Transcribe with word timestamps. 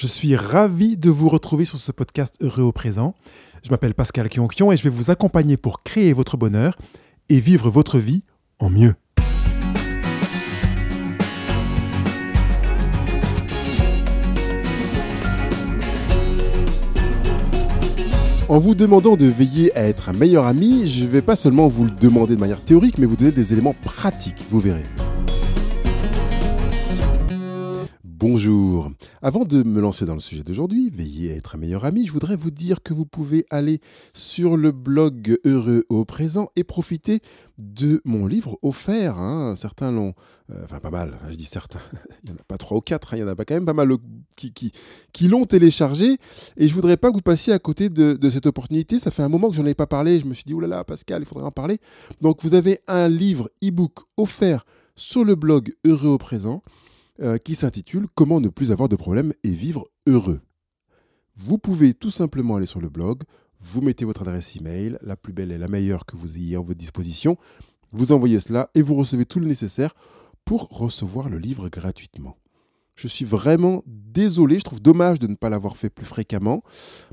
Je 0.00 0.06
suis 0.06 0.34
ravi 0.34 0.96
de 0.96 1.10
vous 1.10 1.28
retrouver 1.28 1.66
sur 1.66 1.76
ce 1.76 1.92
podcast 1.92 2.34
Heureux 2.40 2.62
au 2.62 2.72
présent. 2.72 3.14
Je 3.62 3.68
m'appelle 3.68 3.92
Pascal 3.92 4.30
Kionkion 4.30 4.72
et 4.72 4.78
je 4.78 4.82
vais 4.82 4.88
vous 4.88 5.10
accompagner 5.10 5.58
pour 5.58 5.82
créer 5.82 6.14
votre 6.14 6.38
bonheur 6.38 6.78
et 7.28 7.38
vivre 7.38 7.68
votre 7.68 7.98
vie 7.98 8.22
en 8.60 8.70
mieux. 8.70 8.94
En 18.48 18.58
vous 18.58 18.74
demandant 18.74 19.16
de 19.16 19.26
veiller 19.26 19.76
à 19.76 19.82
être 19.82 20.08
un 20.08 20.14
meilleur 20.14 20.46
ami, 20.46 20.88
je 20.88 21.04
ne 21.04 21.10
vais 21.10 21.20
pas 21.20 21.36
seulement 21.36 21.68
vous 21.68 21.84
le 21.84 21.90
demander 21.90 22.36
de 22.36 22.40
manière 22.40 22.62
théorique, 22.62 22.96
mais 22.96 23.04
vous 23.04 23.16
donner 23.16 23.32
des 23.32 23.52
éléments 23.52 23.76
pratiques, 23.84 24.46
vous 24.48 24.60
verrez. 24.60 24.86
Bonjour. 28.20 28.92
Avant 29.22 29.46
de 29.46 29.62
me 29.62 29.80
lancer 29.80 30.04
dans 30.04 30.12
le 30.12 30.20
sujet 30.20 30.42
d'aujourd'hui, 30.42 30.90
veillez 30.90 31.32
à 31.32 31.36
être 31.36 31.54
un 31.54 31.58
meilleur 31.58 31.86
ami, 31.86 32.04
je 32.04 32.12
voudrais 32.12 32.36
vous 32.36 32.50
dire 32.50 32.82
que 32.82 32.92
vous 32.92 33.06
pouvez 33.06 33.46
aller 33.48 33.80
sur 34.12 34.58
le 34.58 34.72
blog 34.72 35.38
Heureux 35.46 35.86
au 35.88 36.04
présent 36.04 36.50
et 36.54 36.62
profiter 36.62 37.20
de 37.56 38.02
mon 38.04 38.26
livre 38.26 38.58
offert. 38.60 39.18
Hein. 39.18 39.56
Certains 39.56 39.90
l'ont, 39.90 40.12
euh, 40.50 40.64
enfin 40.64 40.80
pas 40.80 40.90
mal, 40.90 41.18
je 41.30 41.34
dis 41.34 41.46
certains, 41.46 41.80
il 42.24 42.32
n'y 42.32 42.36
en 42.36 42.40
a 42.42 42.44
pas 42.44 42.58
trois 42.58 42.76
ou 42.76 42.82
quatre, 42.82 43.14
hein. 43.14 43.16
il 43.16 43.20
y 43.20 43.22
en 43.22 43.28
a 43.28 43.34
pas 43.34 43.46
quand 43.46 43.54
même 43.54 43.64
pas 43.64 43.72
mal 43.72 43.90
qui, 44.36 44.52
qui, 44.52 45.26
l'ont 45.26 45.46
téléchargé. 45.46 46.18
Et 46.58 46.68
je 46.68 46.74
voudrais 46.74 46.98
pas 46.98 47.08
que 47.08 47.14
vous 47.14 47.22
passiez 47.22 47.54
à 47.54 47.58
côté 47.58 47.88
de, 47.88 48.18
cette 48.28 48.44
opportunité. 48.44 48.98
Ça 48.98 49.10
fait 49.10 49.22
un 49.22 49.30
moment 49.30 49.48
que 49.48 49.56
j'en 49.56 49.64
ai 49.64 49.74
pas 49.74 49.86
parlé. 49.86 50.20
Je 50.20 50.26
me 50.26 50.34
suis 50.34 50.44
dit, 50.44 50.54
là, 50.60 50.84
Pascal, 50.84 51.22
il 51.22 51.24
faudrait 51.24 51.46
en 51.46 51.52
parler. 51.52 51.78
Donc 52.20 52.42
vous 52.42 52.52
avez 52.52 52.80
un 52.86 53.08
livre 53.08 53.48
e-book 53.64 54.00
offert 54.18 54.66
sur 54.94 55.24
le 55.24 55.36
blog 55.36 55.72
Heureux 55.86 56.10
au 56.10 56.18
présent. 56.18 56.62
Euh, 57.22 57.36
qui 57.36 57.54
s'intitule 57.54 58.06
Comment 58.14 58.40
ne 58.40 58.48
plus 58.48 58.72
avoir 58.72 58.88
de 58.88 58.96
problème 58.96 59.34
et 59.44 59.50
vivre 59.50 59.86
heureux. 60.06 60.40
Vous 61.36 61.58
pouvez 61.58 61.92
tout 61.92 62.10
simplement 62.10 62.56
aller 62.56 62.64
sur 62.64 62.80
le 62.80 62.88
blog, 62.88 63.24
vous 63.60 63.82
mettez 63.82 64.06
votre 64.06 64.22
adresse 64.22 64.56
email, 64.56 64.96
la 65.02 65.16
plus 65.16 65.34
belle 65.34 65.52
et 65.52 65.58
la 65.58 65.68
meilleure 65.68 66.06
que 66.06 66.16
vous 66.16 66.38
ayez 66.38 66.56
en 66.56 66.62
votre 66.62 66.78
disposition, 66.78 67.36
vous 67.92 68.12
envoyez 68.12 68.40
cela 68.40 68.70
et 68.74 68.80
vous 68.80 68.94
recevez 68.94 69.26
tout 69.26 69.38
le 69.38 69.46
nécessaire 69.46 69.94
pour 70.46 70.68
recevoir 70.70 71.28
le 71.28 71.36
livre 71.36 71.68
gratuitement. 71.68 72.38
Je 72.94 73.06
suis 73.06 73.26
vraiment 73.26 73.82
désolé, 73.86 74.58
je 74.58 74.64
trouve 74.64 74.80
dommage 74.80 75.18
de 75.18 75.26
ne 75.26 75.34
pas 75.34 75.50
l'avoir 75.50 75.76
fait 75.76 75.90
plus 75.90 76.06
fréquemment, 76.06 76.62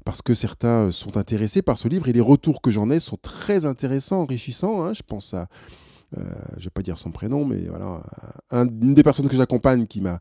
parce 0.05 0.22
que 0.22 0.33
certains 0.33 0.89
sont 0.91 1.17
intéressés 1.17 1.61
par 1.61 1.78
ce 1.78 1.89
livre 1.89 2.08
et 2.08 2.13
les 2.13 2.22
retours 2.22 2.61
que 2.61 2.72
j'en 2.72 2.89
ai 2.89 3.00
sont 3.00 3.17
très 3.17 3.66
intéressants, 3.66 4.22
enrichissants. 4.22 4.85
Hein. 4.85 4.94
Je 4.94 5.03
pense 5.05 5.33
à 5.33 5.50
je 6.16 6.22
ne 6.22 6.63
vais 6.63 6.69
pas 6.69 6.81
dire 6.81 6.97
son 6.97 7.11
prénom, 7.11 7.45
mais 7.45 7.67
voilà, 7.67 8.02
une 8.52 8.94
des 8.94 9.03
personnes 9.03 9.27
que 9.27 9.36
j'accompagne 9.36 9.88
qui 9.88 10.02
m'a 10.02 10.19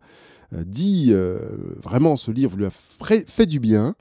euh, 0.52 0.64
dit 0.64 1.08
euh, 1.10 1.76
vraiment 1.82 2.16
ce 2.16 2.30
livre 2.30 2.56
lui 2.56 2.66
a 2.66 2.70
fait 2.70 3.46
du 3.46 3.60
bien. 3.60 3.94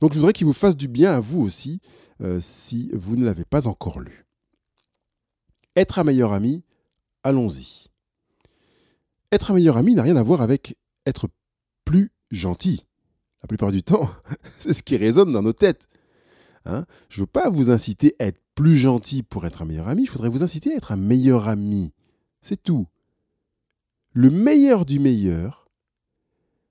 Donc 0.00 0.12
je 0.12 0.18
voudrais 0.18 0.32
qu'il 0.32 0.46
vous 0.46 0.52
fasse 0.52 0.76
du 0.76 0.88
bien 0.88 1.12
à 1.12 1.20
vous 1.20 1.40
aussi 1.40 1.80
si 2.40 2.90
vous 2.94 3.16
ne 3.16 3.24
l'avez 3.24 3.44
pas 3.44 3.66
encore 3.66 4.00
lu. 4.00 4.24
Être 5.76 5.98
un 5.98 6.04
meilleur 6.04 6.32
ami, 6.32 6.62
allons-y. 7.22 7.88
Être 9.32 9.50
un 9.50 9.54
meilleur 9.54 9.76
ami 9.76 9.94
n'a 9.94 10.02
rien 10.02 10.16
à 10.16 10.22
voir 10.22 10.40
avec 10.40 10.78
être 11.06 11.28
plus 11.84 12.12
gentil. 12.30 12.86
La 13.42 13.48
plupart 13.48 13.72
du 13.72 13.82
temps, 13.82 14.08
c'est 14.60 14.72
ce 14.74 14.82
qui 14.82 14.96
résonne 14.96 15.32
dans 15.32 15.42
nos 15.42 15.52
têtes. 15.52 15.88
Hein 16.64 16.86
je 17.08 17.18
ne 17.18 17.22
veux 17.22 17.26
pas 17.26 17.50
vous 17.50 17.70
inciter 17.70 18.14
à 18.18 18.26
être 18.26 18.40
plus 18.54 18.76
gentil 18.76 19.22
pour 19.22 19.46
être 19.46 19.62
un 19.62 19.64
meilleur 19.64 19.88
ami, 19.88 20.06
je 20.06 20.12
voudrais 20.12 20.28
vous 20.28 20.42
inciter 20.42 20.72
à 20.72 20.76
être 20.76 20.92
un 20.92 20.96
meilleur 20.96 21.48
ami. 21.48 21.92
C'est 22.40 22.62
tout. 22.62 22.86
Le 24.12 24.30
meilleur 24.30 24.84
du 24.84 25.00
meilleur, 25.00 25.68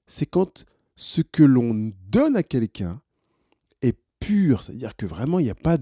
c'est 0.07 0.25
quand 0.25 0.65
ce 0.95 1.21
que 1.21 1.43
l'on 1.43 1.91
donne 2.09 2.37
à 2.37 2.43
quelqu'un 2.43 3.01
est 3.81 3.97
pur, 4.19 4.63
c'est-à-dire 4.63 4.95
que 4.95 5.05
vraiment 5.05 5.39
il 5.39 5.43
n'y 5.43 5.49
a 5.49 5.55
pas 5.55 5.77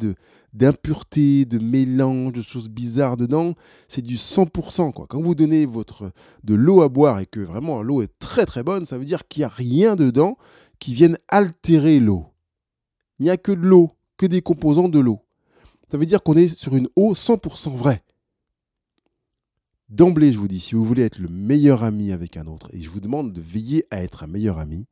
d'impureté, 0.54 1.46
de 1.46 1.60
mélange, 1.60 2.34
de 2.34 2.42
choses 2.42 2.70
bizarres 2.70 3.18
dedans, 3.18 3.54
c'est 3.88 4.02
du 4.02 4.16
100%. 4.16 4.94
Quoi. 4.94 5.06
Quand 5.08 5.22
vous 5.22 5.36
donnez 5.36 5.66
votre, 5.66 6.12
de 6.44 6.56
l'eau 6.56 6.82
à 6.82 6.90
boire 6.90 7.20
et 7.20 7.28
que 7.28 7.40
vraiment 7.40 7.84
l'eau 7.84 8.02
est 8.02 8.18
très 8.18 8.46
très 8.46 8.64
bonne, 8.64 8.86
ça 8.86 8.98
veut 8.98 9.06
dire 9.06 9.28
qu'il 9.28 9.42
n'y 9.42 9.46
a 9.46 9.50
rien 9.50 9.96
dedans 9.96 10.38
qui 10.80 10.96
vienne 10.96 11.18
altérer 11.28 12.00
l'eau. 12.00 12.26
Il 13.20 13.26
n'y 13.26 13.30
a 13.30 13.38
que 13.38 13.52
de 13.52 13.62
l'eau, 13.62 13.92
que 14.18 14.26
des 14.26 14.42
composants 14.42 14.90
de 14.90 15.00
l'eau 15.00 15.22
ça 15.92 15.98
veut 15.98 16.06
dire 16.06 16.24
qu'on 16.24 16.38
est 16.38 16.48
sur 16.48 16.78
une 16.78 16.88
eau 16.96 17.14
100% 17.14 17.76
vraie. 17.76 18.02
D'emblée, 19.90 20.32
je 20.32 20.38
vous 20.38 20.48
dis, 20.48 20.62
si 20.62 20.74
vous 20.74 20.86
voulez 20.86 21.04
être 21.04 21.20
le 21.20 21.28
meilleur 21.28 21.84
ami 21.84 22.14
avec 22.14 22.38
un 22.38 22.48
autre, 22.48 22.70
et 22.72 22.80
je 22.80 22.90
vous 22.90 23.02
demande 23.02 23.34
de 23.34 23.42
veiller 23.42 23.86
à 23.92 24.02
être 24.02 24.24
un 24.24 24.28
meilleur 24.28 24.58
ami, 24.58 24.88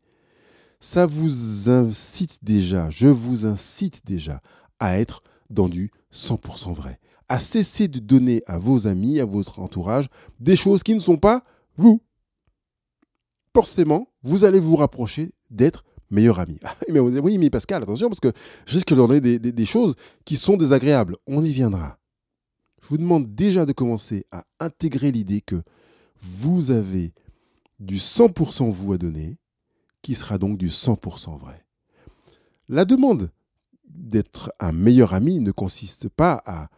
ça 0.82 1.06
vous 1.06 1.70
incite 1.70 2.44
déjà, 2.44 2.90
je 2.90 3.08
vous 3.08 3.46
incite 3.46 4.06
déjà 4.06 4.42
à 4.80 5.00
être 5.00 5.24
dans 5.50 5.70
du 5.70 5.90
100% 6.14 6.74
vrai, 6.74 7.00
à 7.30 7.40
cesser 7.40 7.88
de 7.88 8.00
donner 8.00 8.44
à 8.46 8.58
vos 8.58 8.88
amis, 8.88 9.22
à 9.22 9.26
votre 9.26 9.62
entourage, 9.62 10.10
des 10.42 10.58
choses 10.58 10.84
qui 10.84 10.96
ne 10.96 11.00
sont 11.00 11.18
pas 11.18 11.46
vous. 11.78 12.02
Forcément, 13.56 14.12
vous 14.22 14.44
allez 14.44 14.60
vous 14.60 14.76
rapprocher 14.76 15.32
d'être 15.50 15.86
meilleur 16.10 16.40
ami. 16.40 16.58
mais 16.90 17.00
oui, 17.00 17.38
mais 17.38 17.50
Pascal, 17.50 17.84
attention, 17.84 18.10
parce 18.10 18.20
que 18.20 18.32
je 18.66 18.74
risque 18.74 18.90
de 18.90 18.96
donner 18.96 19.22
des, 19.22 19.40
des, 19.40 19.66
choses 19.66 19.96
qui 20.26 20.36
sont 20.36 20.58
désagréables. 20.58 21.16
On 21.28 21.44
y 21.44 21.52
viendra. 21.52 21.98
Je 22.82 22.88
vous 22.90 22.98
demande 22.98 23.34
déjà 23.36 23.66
de 23.66 23.74
commencer 23.74 24.26
à 24.32 24.46
intégrer 24.60 25.12
l'idée 25.12 25.42
que 25.42 25.62
vous 26.22 26.72
avez 26.72 27.14
du 27.80 27.98
100% 27.98 28.70
vous 28.72 28.94
à 28.94 28.98
donner, 28.98 29.38
qui 30.02 30.16
sera 30.16 30.38
donc 30.38 30.58
du 30.58 30.68
100% 30.68 31.38
vrai. 31.38 31.66
La 32.68 32.86
demande 32.86 33.32
d'être 33.86 34.54
un 34.60 34.72
meilleur 34.72 35.14
ami 35.14 35.40
ne 35.40 35.52
consiste 35.52 36.10
pas 36.10 36.42
à 36.46 36.70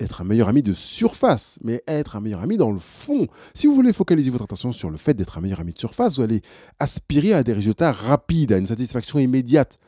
être 0.00 0.20
un 0.20 0.24
meilleur 0.24 0.48
ami 0.48 0.62
de 0.62 0.72
surface, 0.72 1.58
mais 1.62 1.82
être 1.86 2.16
un 2.16 2.20
meilleur 2.20 2.42
ami 2.42 2.56
dans 2.56 2.70
le 2.70 2.78
fond. 2.78 3.26
Si 3.54 3.66
vous 3.66 3.74
voulez 3.74 3.92
focaliser 3.92 4.30
votre 4.30 4.44
attention 4.44 4.72
sur 4.72 4.90
le 4.90 4.96
fait 4.96 5.14
d'être 5.14 5.38
un 5.38 5.40
meilleur 5.40 5.60
ami 5.60 5.72
de 5.72 5.78
surface, 5.78 6.16
vous 6.16 6.22
allez 6.22 6.42
aspirer 6.78 7.32
à 7.32 7.42
des 7.42 7.52
résultats 7.52 7.92
rapides, 7.92 8.52
à 8.52 8.58
une 8.58 8.66
satisfaction 8.66 9.18
immédiate. 9.18 9.78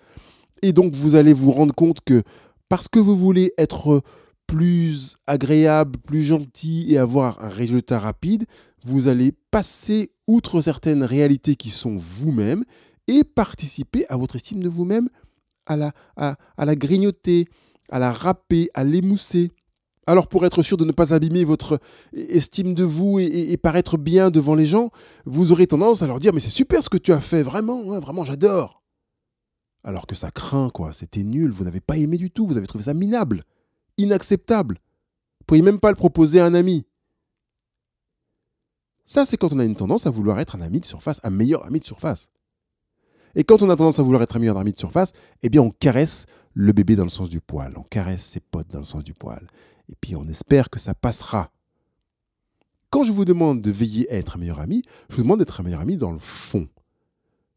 Et 0.62 0.72
donc 0.72 0.95
vous 0.95 1.15
allez 1.15 1.33
vous 1.33 1.50
rendre 1.50 1.75
compte 1.75 2.00
que 2.05 2.22
parce 2.69 2.89
que 2.89 2.99
vous 2.99 3.16
voulez 3.16 3.53
être 3.59 4.03
plus 4.47 5.16
agréable, 5.27 5.99
plus 5.99 6.22
gentil 6.22 6.87
et 6.89 6.99
avoir 6.99 7.43
un 7.45 7.49
résultat 7.49 7.99
rapide, 7.99 8.47
vous 8.84 9.09
allez 9.09 9.33
passer 9.50 10.12
outre 10.27 10.61
certaines 10.61 11.03
réalités 11.03 11.56
qui 11.56 11.71
sont 11.71 11.97
vous-même 11.97 12.65
et 13.09 13.25
participer 13.25 14.06
à 14.09 14.16
votre 14.16 14.37
estime 14.37 14.62
de 14.62 14.69
vous-même, 14.69 15.09
à 15.66 15.77
la, 15.77 15.93
à, 16.16 16.37
la 16.59 16.77
grignoter, 16.77 17.47
à 17.91 17.99
la 17.99 18.12
râper, 18.12 18.71
à 18.75 18.84
l'émousser. 18.84 19.50
Alors 20.06 20.28
pour 20.28 20.47
être 20.47 20.62
sûr 20.62 20.77
de 20.77 20.84
ne 20.84 20.93
pas 20.93 21.12
abîmer 21.12 21.44
votre 21.44 21.81
estime 22.12 22.75
de 22.75 22.84
vous 22.84 23.19
et, 23.19 23.56
paraître 23.56 23.99
bien 23.99 24.31
devant 24.31 24.55
les 24.55 24.67
gens, 24.67 24.91
vous 25.25 25.50
aurez 25.50 25.67
tendance 25.67 26.03
à 26.03 26.06
leur 26.06 26.21
dire 26.21 26.33
mais 26.33 26.41
c'est 26.41 26.50
super 26.50 26.83
ce 26.83 26.89
que 26.89 26.97
tu 26.97 27.12
as 27.12 27.21
fait, 27.21 27.43
vraiment, 27.43 27.83
vraiment 28.00 28.25
j'adore. 28.25 28.83
Alors 29.83 30.06
que 30.06 30.15
ça 30.15 30.31
craint 30.31 30.71
quoi, 30.71 30.93
c'était 30.93 31.25
nul, 31.25 31.50
vous 31.50 31.65
n'avez 31.65 31.81
pas 31.81 31.97
aimé 31.97 32.19
du 32.19 32.31
tout, 32.31 32.47
vous 32.47 32.56
avez 32.56 32.66
trouvé 32.69 32.84
ça 32.84 32.95
minable, 32.95 33.43
inacceptable. 33.99 34.77
Vous 34.77 35.43
ne 35.43 35.47
pourriez 35.47 35.62
même 35.62 35.81
pas 35.81 35.91
le 35.91 35.97
proposer 35.97 36.41
à 36.41 36.47
un 36.47 36.55
ami. 36.55 36.87
Ça 39.06 39.25
c'est 39.25 39.37
quand 39.37 39.53
on 39.53 39.59
a 39.59 39.65
une 39.65 39.77
tendance 39.77 40.06
à 40.06 40.11
vouloir 40.11 40.39
être 40.39 40.55
un 40.55 40.61
ami 40.61 40.78
de 40.78 40.87
surface, 40.87 41.21
un 41.25 41.31
meilleur 41.31 41.66
ami 41.66 41.81
de 41.81 41.84
surface. 41.84 42.31
Et 43.34 43.43
quand 43.43 43.61
on 43.61 43.71
a 43.71 43.77
tendance 43.77 43.99
à 43.99 44.03
vouloir 44.03 44.22
être 44.22 44.37
un 44.37 44.39
meilleur 44.39 44.56
ami 44.56 44.72
de 44.72 44.78
surface, 44.78 45.12
eh 45.43 45.49
bien 45.49 45.62
on 45.62 45.71
caresse 45.71 46.27
le 46.55 46.72
bébé 46.72 46.95
dans 46.97 47.05
le 47.05 47.11
sens 47.11 47.28
du 47.28 47.41
poil, 47.41 47.75
on 47.77 47.83
caresse 47.83 48.25
ses 48.25 48.41
potes 48.41 48.71
dans 48.71 48.78
le 48.78 48.84
sens 48.84 49.03
du 49.03 49.12
poil. 49.12 49.47
Et 49.89 49.95
puis 50.01 50.17
on 50.17 50.27
espère 50.29 50.71
que 50.71 50.79
ça 50.79 50.95
passera. 50.95 51.51
Quand 52.91 53.05
je 53.05 53.13
vous 53.13 53.25
demande 53.25 53.63
de 53.63 53.71
veiller 53.71 54.11
à 54.11 54.17
être 54.17 54.37
un 54.37 54.41
meilleur 54.41 54.61
ami, 54.61 54.83
je 55.11 55.17
vous 55.17 55.23
demande 55.23 55.41
d'être 55.41 55.61
un 55.61 55.65
meilleur 55.65 55.81
ami 55.81 55.97
dans 55.97 56.13
le 56.13 56.19
fond. 56.19 56.69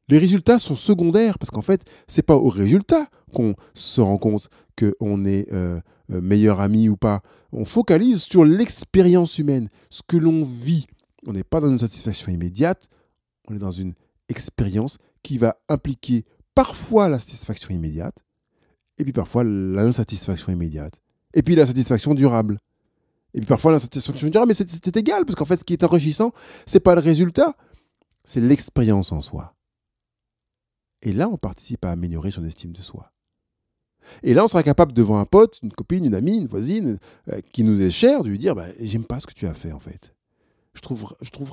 Les 0.09 0.17
résultats 0.17 0.57
sont 0.57 0.75
secondaires 0.75 1.37
parce 1.37 1.51
qu'en 1.51 1.61
fait, 1.61 1.87
c'est 2.07 2.23
pas 2.23 2.35
au 2.35 2.49
résultat 2.49 3.07
qu'on 3.31 3.55
se 3.75 4.01
rend 4.01 4.17
compte 4.17 4.49
qu'on 4.75 5.23
est 5.23 5.51
euh, 5.53 5.79
euh, 6.11 6.21
meilleur 6.21 6.61
ami 6.61 6.89
ou 6.89 6.97
pas. 6.97 7.21
On 7.51 7.63
focalise 7.63 8.23
sur 8.23 8.43
l'expérience 8.43 9.37
humaine, 9.37 9.69
ce 9.91 10.01
que 10.05 10.17
l'on 10.17 10.43
vit. 10.43 10.87
On 11.27 11.33
n'est 11.33 11.43
pas 11.43 11.59
dans 11.61 11.69
une 11.69 11.77
satisfaction 11.77 12.31
immédiate, 12.31 12.89
on 13.47 13.55
est 13.55 13.59
dans 13.59 13.71
une 13.71 13.93
expérience 14.29 14.97
qui 15.21 15.37
va 15.37 15.59
impliquer 15.69 16.25
parfois 16.55 17.09
la 17.09 17.19
satisfaction 17.19 17.73
immédiate 17.73 18.23
et 18.97 19.03
puis 19.03 19.13
parfois 19.13 19.43
l'insatisfaction 19.43 20.51
immédiate 20.51 21.01
et 21.33 21.43
puis 21.43 21.55
la 21.55 21.65
satisfaction 21.65 22.13
durable. 22.13 22.59
Et 23.33 23.39
puis 23.39 23.47
parfois 23.47 23.71
la 23.71 23.79
satisfaction 23.79 24.29
durable, 24.29 24.49
mais 24.49 24.53
c'est 24.53 24.97
égal, 24.97 25.25
parce 25.25 25.35
qu'en 25.35 25.45
fait, 25.45 25.57
ce 25.57 25.63
qui 25.63 25.73
est 25.73 25.83
enrichissant, 25.83 26.33
c'est 26.65 26.79
pas 26.79 26.95
le 26.95 27.01
résultat, 27.01 27.55
c'est 28.23 28.41
l'expérience 28.41 29.11
en 29.11 29.21
soi. 29.21 29.53
Et 31.01 31.13
là, 31.13 31.29
on 31.29 31.37
participe 31.37 31.85
à 31.85 31.91
améliorer 31.91 32.31
son 32.31 32.43
estime 32.43 32.73
de 32.73 32.81
soi. 32.81 33.11
Et 34.23 34.33
là, 34.33 34.43
on 34.43 34.47
sera 34.47 34.63
capable 34.63 34.93
devant 34.93 35.19
un 35.19 35.25
pote, 35.25 35.59
une 35.61 35.71
copine, 35.71 36.05
une 36.05 36.15
amie, 36.15 36.37
une 36.37 36.47
voisine, 36.47 36.99
euh, 37.29 37.41
qui 37.53 37.63
nous 37.63 37.81
est 37.81 37.91
chère, 37.91 38.23
de 38.23 38.29
lui 38.29 38.39
dire 38.39 38.55
bah, 38.55 38.67
J'aime 38.79 39.05
pas 39.05 39.19
ce 39.19 39.27
que 39.27 39.33
tu 39.33 39.47
as 39.47 39.53
fait, 39.53 39.71
en 39.71 39.79
fait. 39.79 40.15
Je 40.73 40.81
trouve, 40.81 41.15
je 41.21 41.29
trouve 41.29 41.51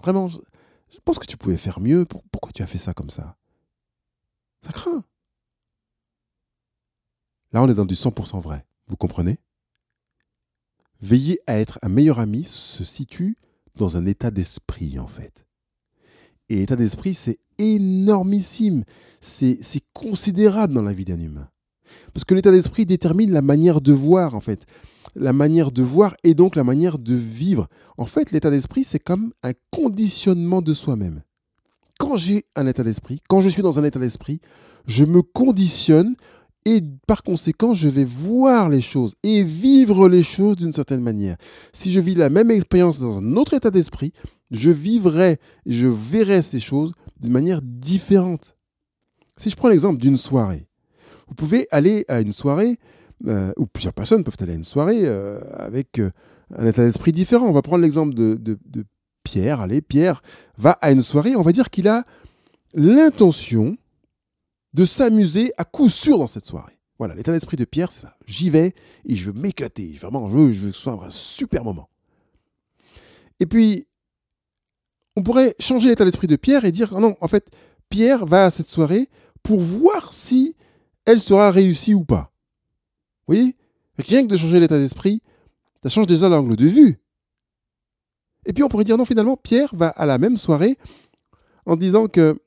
vraiment, 0.00 0.28
Je 0.28 0.98
pense 1.04 1.18
que 1.18 1.26
tu 1.26 1.36
pouvais 1.36 1.56
faire 1.56 1.80
mieux. 1.80 2.04
Pourquoi 2.30 2.52
tu 2.52 2.62
as 2.62 2.66
fait 2.66 2.78
ça 2.78 2.94
comme 2.94 3.10
ça? 3.10 3.36
Ça 4.64 4.72
craint. 4.72 5.04
Là, 7.52 7.62
on 7.62 7.68
est 7.68 7.74
dans 7.74 7.86
du 7.86 7.94
100% 7.94 8.40
vrai. 8.40 8.64
Vous 8.90 8.96
comprenez? 8.96 9.38
Veiller 11.00 11.38
à 11.46 11.58
être 11.58 11.78
un 11.82 11.88
meilleur 11.88 12.18
ami 12.18 12.42
se 12.42 12.82
situe 12.82 13.36
dans 13.76 13.96
un 13.96 14.04
état 14.04 14.32
d'esprit, 14.32 14.98
en 14.98 15.06
fait. 15.06 15.46
Et 16.48 16.62
état 16.62 16.74
d'esprit, 16.74 17.14
c'est 17.14 17.38
énormissime. 17.58 18.82
C'est 19.20 19.60
considérable 19.92 20.74
dans 20.74 20.82
la 20.82 20.92
vie 20.92 21.04
d'un 21.04 21.20
humain. 21.20 21.48
Parce 22.12 22.24
que 22.24 22.34
l'état 22.34 22.50
d'esprit 22.50 22.84
détermine 22.84 23.30
la 23.30 23.42
manière 23.42 23.80
de 23.80 23.92
voir, 23.92 24.34
en 24.34 24.40
fait. 24.40 24.66
La 25.14 25.32
manière 25.32 25.70
de 25.70 25.82
voir 25.82 26.16
et 26.24 26.34
donc 26.34 26.56
la 26.56 26.64
manière 26.64 26.98
de 26.98 27.14
vivre. 27.14 27.68
En 27.96 28.06
fait, 28.06 28.32
l'état 28.32 28.50
d'esprit, 28.50 28.82
c'est 28.82 28.98
comme 28.98 29.32
un 29.44 29.52
conditionnement 29.70 30.62
de 30.62 30.74
soi-même. 30.74 31.22
Quand 32.00 32.16
j'ai 32.16 32.44
un 32.56 32.66
état 32.66 32.82
d'esprit, 32.82 33.20
quand 33.28 33.40
je 33.40 33.48
suis 33.48 33.62
dans 33.62 33.78
un 33.78 33.84
état 33.84 34.00
d'esprit, 34.00 34.40
je 34.86 35.04
me 35.04 35.22
conditionne 35.22 36.16
et 36.66 36.82
par 37.06 37.22
conséquent, 37.22 37.72
je 37.72 37.88
vais 37.88 38.04
voir 38.04 38.68
les 38.68 38.80
choses 38.80 39.14
et 39.22 39.42
vivre 39.42 40.08
les 40.08 40.22
choses 40.22 40.56
d'une 40.56 40.72
certaine 40.72 41.02
manière. 41.02 41.36
Si 41.72 41.90
je 41.90 42.00
vis 42.00 42.14
la 42.14 42.28
même 42.28 42.50
expérience 42.50 42.98
dans 42.98 43.18
un 43.18 43.36
autre 43.36 43.54
état 43.54 43.70
d'esprit, 43.70 44.12
je 44.50 44.70
vivrai, 44.70 45.38
je 45.64 45.88
verrai 45.88 46.42
ces 46.42 46.60
choses 46.60 46.92
d'une 47.18 47.32
manière 47.32 47.60
différente. 47.62 48.56
Si 49.38 49.48
je 49.48 49.56
prends 49.56 49.68
l'exemple 49.68 50.00
d'une 50.00 50.18
soirée, 50.18 50.66
vous 51.28 51.34
pouvez 51.34 51.66
aller 51.70 52.04
à 52.08 52.20
une 52.20 52.32
soirée, 52.32 52.78
euh, 53.26 53.52
ou 53.56 53.66
plusieurs 53.66 53.94
personnes 53.94 54.24
peuvent 54.24 54.36
aller 54.40 54.52
à 54.52 54.56
une 54.56 54.64
soirée 54.64 55.00
euh, 55.04 55.40
avec 55.54 55.98
euh, 55.98 56.10
un 56.56 56.66
état 56.66 56.84
d'esprit 56.84 57.12
différent. 57.12 57.46
On 57.46 57.52
va 57.52 57.62
prendre 57.62 57.82
l'exemple 57.82 58.12
de, 58.14 58.34
de 58.34 58.84
Pierre. 59.22 59.60
Allez, 59.60 59.80
Pierre 59.80 60.20
va 60.58 60.72
à 60.72 60.90
une 60.90 61.02
soirée, 61.02 61.36
on 61.36 61.42
va 61.42 61.52
dire 61.52 61.70
qu'il 61.70 61.88
a 61.88 62.04
l'intention 62.74 63.76
de 64.72 64.84
s'amuser 64.84 65.52
à 65.56 65.64
coup 65.64 65.88
sûr 65.88 66.18
dans 66.18 66.26
cette 66.26 66.46
soirée. 66.46 66.78
Voilà, 66.98 67.14
l'état 67.14 67.32
d'esprit 67.32 67.56
de 67.56 67.64
Pierre, 67.64 67.90
c'est 67.90 68.02
ça. 68.02 68.16
J'y 68.26 68.50
vais 68.50 68.74
et 69.06 69.16
je 69.16 69.30
veux 69.30 69.40
m'éclater. 69.40 69.92
Vraiment, 69.94 70.28
je 70.28 70.36
veux, 70.36 70.52
je 70.52 70.60
veux 70.60 70.70
que 70.70 70.76
ce 70.76 70.82
soit 70.82 71.02
un 71.02 71.10
super 71.10 71.64
moment. 71.64 71.88
Et 73.40 73.46
puis, 73.46 73.86
on 75.16 75.22
pourrait 75.22 75.54
changer 75.58 75.88
l'état 75.88 76.04
d'esprit 76.04 76.26
de 76.26 76.36
Pierre 76.36 76.64
et 76.64 76.72
dire 76.72 76.98
non, 77.00 77.16
en 77.20 77.28
fait, 77.28 77.50
Pierre 77.88 78.26
va 78.26 78.46
à 78.46 78.50
cette 78.50 78.68
soirée 78.68 79.08
pour 79.42 79.60
voir 79.60 80.12
si 80.12 80.56
elle 81.06 81.20
sera 81.20 81.50
réussie 81.50 81.94
ou 81.94 82.04
pas. 82.04 82.32
Vous 83.26 83.34
voyez? 83.34 83.56
Rien 83.98 84.22
que 84.22 84.28
de 84.28 84.36
changer 84.36 84.60
l'état 84.60 84.78
d'esprit, 84.78 85.22
ça 85.82 85.88
change 85.88 86.06
déjà 86.06 86.28
l'angle 86.28 86.56
de 86.56 86.66
vue. 86.66 87.00
Et 88.46 88.52
puis 88.52 88.62
on 88.62 88.68
pourrait 88.68 88.84
dire 88.84 88.96
non, 88.96 89.04
finalement, 89.04 89.36
Pierre 89.36 89.74
va 89.74 89.88
à 89.88 90.06
la 90.06 90.18
même 90.18 90.36
soirée 90.36 90.76
en 91.66 91.76
disant 91.76 92.08
que 92.08 92.38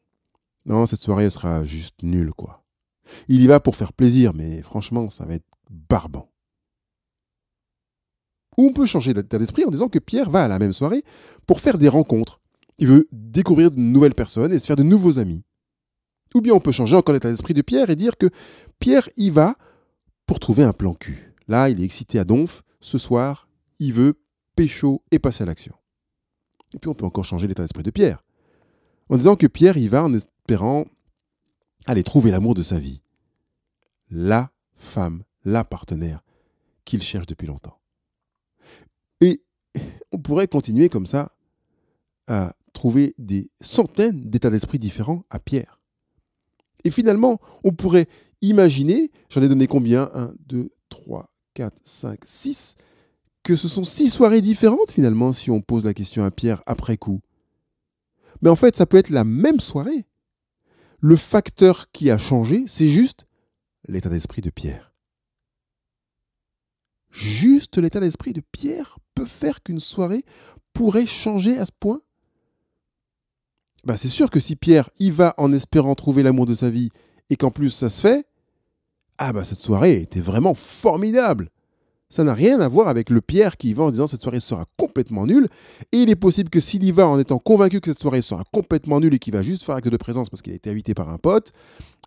non, 0.65 0.85
cette 0.85 1.01
soirée 1.01 1.29
sera 1.29 1.65
juste 1.65 2.03
nulle, 2.03 2.31
quoi. 2.31 2.63
Il 3.27 3.41
y 3.41 3.47
va 3.47 3.59
pour 3.59 3.75
faire 3.75 3.93
plaisir, 3.93 4.33
mais 4.33 4.61
franchement, 4.61 5.09
ça 5.09 5.25
va 5.25 5.35
être 5.35 5.47
barbant. 5.69 6.29
Ou 8.57 8.67
on 8.67 8.73
peut 8.73 8.85
changer 8.85 9.13
d'état 9.13 9.39
d'esprit 9.39 9.65
en 9.65 9.71
disant 9.71 9.89
que 9.89 9.99
Pierre 9.99 10.29
va 10.29 10.45
à 10.45 10.47
la 10.47 10.59
même 10.59 10.73
soirée 10.73 11.03
pour 11.47 11.59
faire 11.59 11.77
des 11.77 11.89
rencontres. 11.89 12.39
Il 12.77 12.87
veut 12.87 13.07
découvrir 13.11 13.71
de 13.71 13.79
nouvelles 13.79 14.15
personnes 14.15 14.53
et 14.53 14.59
se 14.59 14.65
faire 14.65 14.75
de 14.75 14.83
nouveaux 14.83 15.19
amis. 15.19 15.43
Ou 16.35 16.41
bien 16.41 16.53
on 16.53 16.59
peut 16.59 16.71
changer 16.71 16.95
encore 16.95 17.13
l'état 17.13 17.29
d'esprit 17.29 17.53
de 17.53 17.61
Pierre 17.61 17.89
et 17.89 17.95
dire 17.95 18.17
que 18.17 18.29
Pierre 18.79 19.09
y 19.17 19.29
va 19.29 19.55
pour 20.25 20.39
trouver 20.39 20.63
un 20.63 20.73
plan 20.73 20.93
cul. 20.93 21.33
Là, 21.47 21.69
il 21.69 21.81
est 21.81 21.85
excité 21.85 22.19
à 22.19 22.23
donf. 22.23 22.63
Ce 22.79 22.97
soir, 22.97 23.47
il 23.79 23.93
veut 23.93 24.19
pécho 24.55 25.03
et 25.11 25.19
passer 25.19 25.43
à 25.43 25.45
l'action. 25.45 25.73
Et 26.73 26.79
puis 26.79 26.89
on 26.89 26.93
peut 26.93 27.05
encore 27.05 27.25
changer 27.25 27.47
l'état 27.47 27.63
d'esprit 27.63 27.83
de 27.83 27.91
Pierre 27.91 28.23
en 29.09 29.17
disant 29.17 29.35
que 29.35 29.47
Pierre 29.47 29.77
y 29.77 29.87
va 29.87 30.03
en 30.03 30.13
espérant 30.13 30.85
aller 31.85 32.03
trouver 32.03 32.31
l'amour 32.31 32.53
de 32.53 32.63
sa 32.63 32.79
vie. 32.79 33.01
La 34.09 34.51
femme, 34.75 35.23
la 35.43 35.63
partenaire 35.63 36.23
qu'il 36.85 37.01
cherche 37.01 37.27
depuis 37.27 37.47
longtemps. 37.47 37.79
Et 39.21 39.41
on 40.11 40.17
pourrait 40.17 40.47
continuer 40.47 40.89
comme 40.89 41.07
ça 41.07 41.31
à 42.27 42.55
trouver 42.73 43.15
des 43.17 43.49
centaines 43.61 44.29
d'états 44.29 44.49
d'esprit 44.49 44.79
différents 44.79 45.25
à 45.29 45.39
Pierre. 45.39 45.79
Et 46.83 46.91
finalement, 46.91 47.39
on 47.63 47.71
pourrait 47.71 48.07
imaginer, 48.41 49.11
j'en 49.29 49.41
ai 49.41 49.47
donné 49.47 49.67
combien 49.67 50.09
1, 50.13 50.33
2, 50.47 50.71
3, 50.89 51.31
4, 51.53 51.77
5, 51.85 52.19
6, 52.25 52.75
que 53.43 53.55
ce 53.55 53.67
sont 53.67 53.83
six 53.83 54.09
soirées 54.09 54.41
différentes 54.41 54.91
finalement 54.91 55.33
si 55.33 55.51
on 55.51 55.61
pose 55.61 55.85
la 55.85 55.93
question 55.93 56.23
à 56.23 56.31
Pierre 56.31 56.63
après 56.65 56.97
coup. 56.97 57.21
Mais 58.41 58.49
en 58.49 58.55
fait, 58.55 58.75
ça 58.75 58.85
peut 58.85 58.97
être 58.97 59.09
la 59.09 59.23
même 59.23 59.59
soirée. 59.59 60.05
Le 60.99 61.15
facteur 61.15 61.91
qui 61.91 62.09
a 62.09 62.17
changé, 62.17 62.63
c'est 62.67 62.87
juste 62.87 63.25
l'état 63.87 64.09
d'esprit 64.09 64.41
de 64.41 64.49
Pierre. 64.49 64.93
Juste 67.11 67.77
l'état 67.77 67.99
d'esprit 67.99 68.33
de 68.33 68.41
Pierre 68.51 68.97
peut 69.13 69.25
faire 69.25 69.61
qu'une 69.61 69.79
soirée 69.79 70.25
pourrait 70.73 71.05
changer 71.05 71.57
à 71.57 71.65
ce 71.65 71.71
point? 71.79 72.01
Bah 73.83 73.97
C'est 73.97 74.09
sûr 74.09 74.31
que 74.31 74.39
si 74.39 74.55
Pierre 74.55 74.89
y 74.97 75.11
va 75.11 75.35
en 75.37 75.53
espérant 75.53 75.93
trouver 75.93 76.23
l'amour 76.23 76.47
de 76.47 76.55
sa 76.55 76.69
vie 76.69 76.89
et 77.29 77.35
qu'en 77.35 77.51
plus 77.51 77.69
ça 77.69 77.89
se 77.89 78.01
fait, 78.01 78.27
ah 79.19 79.31
bah 79.31 79.45
cette 79.45 79.59
soirée 79.59 80.01
était 80.01 80.21
vraiment 80.21 80.55
formidable 80.55 81.51
ça 82.13 82.23
n'a 82.23 82.35
rien 82.35 82.61
à 82.61 82.67
voir 82.67 82.89
avec 82.89 83.09
le 83.09 83.21
Pierre 83.21 83.57
qui 83.57 83.71
y 83.71 83.73
va 83.73 83.85
en 83.85 83.89
disant 83.89 84.05
cette 84.05 84.21
soirée 84.21 84.39
sera 84.39 84.65
complètement 84.77 85.25
nulle. 85.25 85.47
Et 85.91 86.03
il 86.03 86.11
est 86.11 86.15
possible 86.15 86.51
que 86.51 86.59
s'il 86.59 86.83
y 86.83 86.91
va 86.91 87.07
en 87.07 87.17
étant 87.17 87.39
convaincu 87.39 87.81
que 87.81 87.89
cette 87.89 87.99
soirée 87.99 88.21
sera 88.21 88.43
complètement 88.53 88.99
nulle 88.99 89.15
et 89.15 89.17
qu'il 89.17 89.33
va 89.33 89.41
juste 89.41 89.63
faire 89.63 89.73
acte 89.73 89.87
de 89.87 89.97
présence 89.97 90.29
parce 90.29 90.43
qu'il 90.43 90.53
a 90.53 90.55
été 90.55 90.69
invité 90.69 90.93
par 90.93 91.09
un 91.09 91.17
pote, 91.17 91.53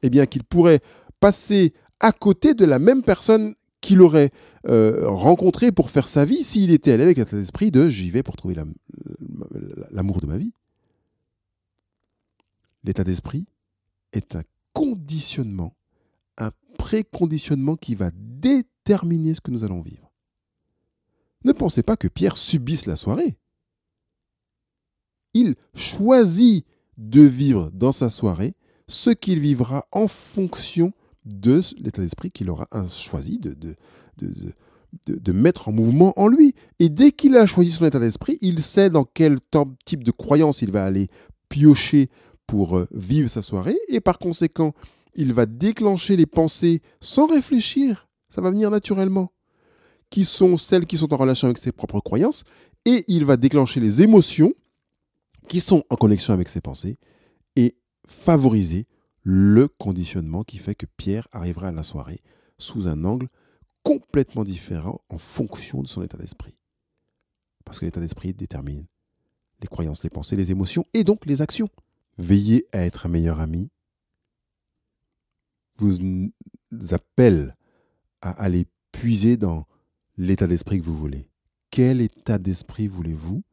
eh 0.05 0.09
bien 0.09 0.27
qu'il 0.27 0.45
pourrait 0.45 0.79
passer 1.19 1.73
à 1.99 2.13
côté 2.13 2.55
de 2.55 2.65
la 2.65 2.79
même 2.79 3.03
personne 3.03 3.57
qu'il 3.81 4.01
aurait 4.01 4.31
euh, 4.69 5.09
rencontré 5.09 5.73
pour 5.73 5.91
faire 5.91 6.07
sa 6.07 6.25
vie 6.25 6.45
s'il 6.45 6.71
était 6.71 6.93
allé 6.93 7.03
avec 7.03 7.19
l'état 7.19 7.37
d'esprit 7.37 7.73
de 7.73 7.89
j'y 7.89 8.13
vais 8.13 8.23
pour 8.23 8.37
trouver 8.37 8.55
l'amour 9.91 10.21
de 10.21 10.27
ma 10.27 10.39
vie. 10.39 10.53
L'état 12.85 13.03
d'esprit 13.03 13.45
est 14.13 14.37
un 14.37 14.43
conditionnement, 14.73 15.75
un 16.39 16.53
préconditionnement 16.79 17.75
qui 17.75 17.97
va 17.97 18.13
terminer 18.87 19.35
ce 19.35 19.41
que 19.41 19.51
nous 19.51 19.65
allons 19.65 19.83
vivre. 19.83 20.13
Ne 21.45 21.53
pensez 21.53 21.83
pas 21.83 21.97
que 21.97 22.09
Pierre 22.09 22.37
subisse 22.37 22.87
la 22.87 22.97
soirée. 22.97 23.37
Il 25.35 25.57
choisit 25.75 26.65
de 26.97 27.21
vivre 27.21 27.71
dans 27.73 27.93
sa 27.93 28.09
soirée 28.09 28.55
ce 28.89 29.11
qu'il 29.11 29.41
vivra 29.41 29.87
en 29.91 30.09
fonction 30.09 30.93
de 31.25 31.61
l'état 31.79 32.01
d'esprit 32.01 32.31
qu'il 32.31 32.49
aura 32.49 32.69
choisi 32.89 33.39
de, 33.39 35.33
mettre 35.33 35.69
en 35.69 35.73
mouvement 35.73 36.19
en 36.19 36.29
lui. 36.29 36.55
Et 36.79 36.89
dès 36.89 37.11
qu'il 37.11 37.37
a 37.37 37.45
choisi 37.45 37.73
son 37.73 37.85
état 37.85 37.99
d'esprit, 37.99 38.39
il 38.41 38.61
sait 38.61 38.89
dans 38.89 39.05
quel 39.05 39.39
type 39.85 40.05
de 40.05 40.13
croyance 40.13 40.63
il 40.63 40.71
va 40.71 40.85
aller 40.85 41.09
piocher 41.49 42.09
pour 42.47 42.79
euh, 42.79 42.87
vivre 42.93 43.29
sa 43.29 43.43
soirée. 43.43 43.79
Et 43.89 44.01
par 44.01 44.19
conséquent, 44.21 44.73
il 45.17 45.33
va 45.33 45.47
déclencher 45.47 46.17
les 46.17 46.27
pensées 46.27 46.83
sans 47.01 47.27
réfléchir 47.27 48.06
ça 48.29 48.41
va 48.41 48.51
venir 48.51 48.71
naturellement, 48.71 49.33
qui 50.11 50.25
sont 50.25 50.57
celles 50.57 50.87
qui 50.87 50.97
sont 50.97 51.13
en 51.13 51.17
relation 51.17 51.47
avec 51.47 51.59
ses 51.59 51.73
propres 51.73 52.01
croyances, 52.01 52.45
et 52.85 53.05
il 53.09 53.25
va 53.25 53.37
déclencher 53.37 53.81
les 53.81 54.03
émotions 54.03 54.55
qui 55.49 55.61
sont 55.61 55.85
en 55.91 55.97
connexion 55.97 56.35
avec 56.35 56.49
ses 56.49 56.61
pensées, 56.61 56.99
et 57.57 57.77
favoriser 58.07 58.87
le 59.23 59.67
conditionnement 59.67 60.45
qui 60.45 60.59
fait 60.59 60.75
que 60.75 60.87
Pierre 60.87 61.27
arrivera 61.33 61.69
à 61.69 61.73
la 61.73 61.83
soirée 61.83 62.21
sous 62.59 62.87
un 62.87 63.05
angle 63.05 63.29
complètement 63.83 64.45
différent 64.45 65.01
en 65.09 65.19
fonction 65.19 65.83
de 65.83 65.89
son 65.89 66.03
état 66.03 66.17
d'esprit. 66.17 66.57
Parce 67.65 67.81
que 67.81 67.85
l'état 67.85 68.01
d'esprit 68.01 68.33
détermine 68.33 68.87
les 69.61 69.69
croyances, 69.69 70.03
les 70.03 70.11
pensées, 70.11 70.37
les 70.37 70.53
émotions 70.53 70.85
et 70.95 71.03
donc 71.03 71.27
les 71.27 71.43
actions. 71.43 71.69
Veillez 72.19 72.67
à 72.73 72.81
être 72.81 73.07
un 73.07 73.09
meilleur 73.09 73.41
ami 73.41 73.71
vous 75.79 76.31
appelle 76.91 77.56
à 78.27 78.31
aller 78.31 78.67
puiser 78.91 79.37
dans 79.37 79.67
l'état 80.17 80.47
d'esprit 80.47 80.81
que 80.81 80.85
vous 80.85 80.97
voulez. 80.97 81.31
Quel 81.71 82.01
état 82.01 82.39
d'esprit 82.39 82.89
voulez-vous 82.89 83.45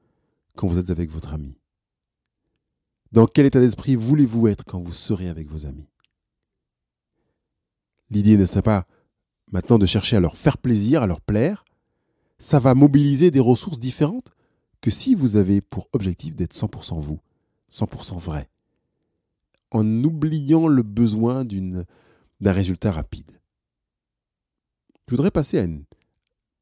quand 0.56 0.68
vous 0.68 0.80
êtes 0.80 0.90
avec 0.90 1.12
votre 1.12 1.34
ami? 1.34 1.58
Dans 3.12 3.28
quel 3.28 3.46
état 3.46 3.60
d'esprit 3.60 3.96
voulez-vous 3.96 4.48
être 4.48 4.66
quand 4.66 4.82
vous 4.82 4.94
serez 4.94 5.30
avec 5.30 5.48
vos 5.48 5.68
amis? 5.68 5.90
L'idée 8.10 8.36
ne 8.38 8.46
serait 8.46 8.64
pas 8.64 8.88
maintenant 9.52 9.78
de 9.78 9.86
chercher 9.86 10.16
à 10.16 10.20
leur 10.20 10.38
faire 10.38 10.58
plaisir, 10.58 11.04
à 11.04 11.08
leur 11.08 11.22
plaire. 11.22 11.64
Ça 12.40 12.60
va 12.60 12.74
mobiliser 12.74 13.30
des 13.30 13.40
ressources 13.40 13.80
différentes 13.80 14.32
que 14.82 14.90
si 14.90 15.14
vous 15.14 15.36
avez 15.36 15.62
pour 15.62 15.88
objectif 15.94 16.36
d'être 16.36 16.56
100% 16.56 17.00
vous, 17.00 17.20
100% 17.72 18.18
vrai, 18.18 18.50
en 19.70 19.86
oubliant 20.04 20.68
le 20.68 20.82
besoin 20.82 21.46
d'un 21.46 22.52
résultat 22.52 22.92
rapide. 22.92 23.40
Je 25.08 25.16
voudrais 25.16 25.32
passer 25.32 25.60
à 25.60 25.64
une 25.64 25.86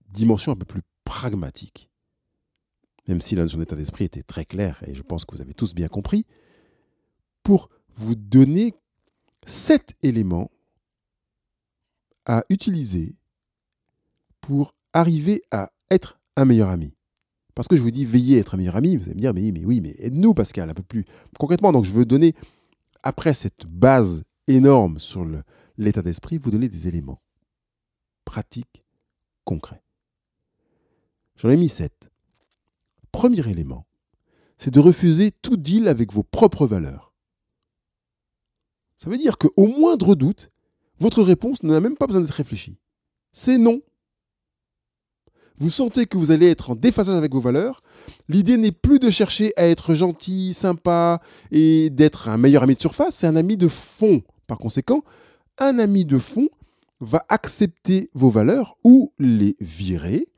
dimension 0.10 0.52
un 0.52 0.56
peu 0.56 0.66
plus 0.66 0.82
pragmatique. 1.04 1.90
même 3.08 3.22
si 3.22 3.36
la 3.36 3.44
notion 3.44 3.60
d'état 3.60 3.76
d'esprit 3.76 4.06
était 4.06 4.24
très 4.24 4.46
claire 4.46 4.82
et 4.88 4.94
je 4.94 5.02
pense 5.02 5.26
que 5.26 5.36
vous 5.36 5.42
avez 5.42 5.54
tous 5.54 5.74
bien 5.74 5.88
compris, 5.88 6.26
pour 7.44 7.70
vous 7.96 8.16
donner 8.16 8.74
sept 9.46 9.94
éléments 10.02 10.52
à 12.26 12.44
utiliser 12.50 13.16
pour 14.40 14.76
arriver 14.94 15.42
à 15.52 15.72
être 15.90 16.20
un 16.36 16.46
meilleur 16.46 16.70
ami. 16.70 16.94
Parce 17.56 17.68
que 17.68 17.76
je 17.76 17.82
vous 17.82 17.92
dis 17.92 18.06
veillez 18.06 18.38
à 18.38 18.40
être 18.42 18.54
un 18.54 18.58
meilleur 18.58 18.76
ami, 18.76 18.96
vous 18.96 19.06
allez 19.06 19.16
me 19.16 19.20
dire 19.20 19.34
mais, 19.34 19.52
mais 19.52 19.66
oui, 19.66 19.82
mais 19.82 19.96
aide-nous 19.98 20.34
Pascal, 20.34 20.70
un 20.70 20.74
peu 20.74 20.84
plus 20.84 21.06
concrètement. 21.38 21.72
Donc 21.72 21.86
je 21.86 21.92
veux 21.92 22.06
donner, 22.06 22.34
après 23.04 23.34
cette 23.34 23.66
base 23.66 24.24
énorme 24.48 25.00
sur 25.00 25.28
l'état 25.78 26.02
d'esprit, 26.02 26.38
vous 26.38 26.52
donner 26.52 26.70
des 26.70 26.88
éléments 26.88 27.22
pratiques, 28.26 28.84
concrets. 29.46 29.84
J'en 31.38 31.50
ai 31.50 31.58
mis 31.58 31.70
sept. 31.70 32.10
Premier 33.12 33.48
élément, 33.50 33.86
c'est 34.58 34.74
de 34.74 34.80
refuser 34.80 35.32
tout 35.32 35.58
deal 35.58 35.88
avec 35.88 36.14
vos 36.14 36.24
propres 36.24 36.68
valeurs. 36.68 37.14
Ça 38.98 39.10
veut 39.10 39.18
dire 39.18 39.38
qu'au 39.38 39.68
moindre 39.68 40.16
doute, 40.16 40.52
votre 41.00 41.24
réponse 41.24 41.64
n'a 41.64 41.80
même 41.80 41.98
pas 41.98 42.06
besoin 42.06 42.22
d'être 42.22 42.32
réfléchie. 42.32 42.78
C'est 43.32 43.58
non. 43.58 43.82
Vous 45.58 45.72
sentez 45.72 46.06
que 46.06 46.18
vous 46.18 46.32
allez 46.32 46.50
être 46.50 46.72
en 46.72 46.76
déphasage 46.76 47.16
avec 47.16 47.34
vos 47.34 47.40
valeurs. 47.40 47.82
L'idée 48.30 48.58
n'est 48.58 48.72
plus 48.72 49.00
de 49.00 49.10
chercher 49.10 49.54
à 49.58 49.68
être 49.68 49.94
gentil, 49.94 50.54
sympa 50.54 51.22
et 51.52 51.90
d'être 51.90 52.30
un 52.30 52.38
meilleur 52.38 52.64
ami 52.64 52.76
de 52.76 52.82
surface, 52.82 53.16
c'est 53.16 53.28
un 53.28 53.36
ami 53.36 53.58
de 53.58 53.68
fond. 53.68 54.22
Par 54.46 54.60
conséquent, 54.60 55.04
un 55.58 55.80
ami 55.80 56.06
de 56.06 56.18
fond 56.20 56.50
va 57.02 57.26
accepter 57.30 58.10
vos 58.14 58.30
valeurs 58.30 58.78
ou 58.84 59.12
les 59.20 59.58
virer 59.60 60.32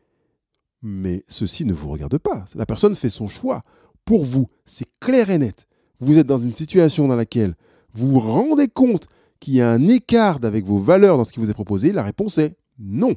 mais 0.84 1.24
ceci 1.30 1.64
ne 1.66 1.74
vous 1.74 1.90
regarde 1.90 2.18
pas. 2.18 2.46
La 2.56 2.66
personne 2.66 2.94
fait 2.94 3.10
son 3.10 3.28
choix 3.28 3.64
pour 4.06 4.26
vous. 4.26 4.50
C'est 4.66 4.88
clair 5.00 5.30
et 5.30 5.38
net. 5.38 5.66
Vous 6.00 6.18
êtes 6.18 6.28
dans 6.28 6.38
une 6.38 6.54
situation 6.54 7.08
dans 7.08 7.16
laquelle 7.16 7.56
vous 7.94 8.12
vous 8.12 8.20
rendez 8.20 8.68
compte 8.68 9.08
qu'il 9.40 9.56
y 9.56 9.62
a 9.62 9.72
un 9.72 9.88
écart 9.88 10.40
avec 10.44 10.66
vos 10.66 10.78
valeurs 10.78 11.18
dans 11.18 11.24
ce 11.24 11.32
qui 11.32 11.40
vous 11.40 11.50
est 11.50 11.56
proposé. 11.56 11.94
La 11.94 12.04
réponse 12.04 12.38
est 12.38 12.58
non. 12.78 13.16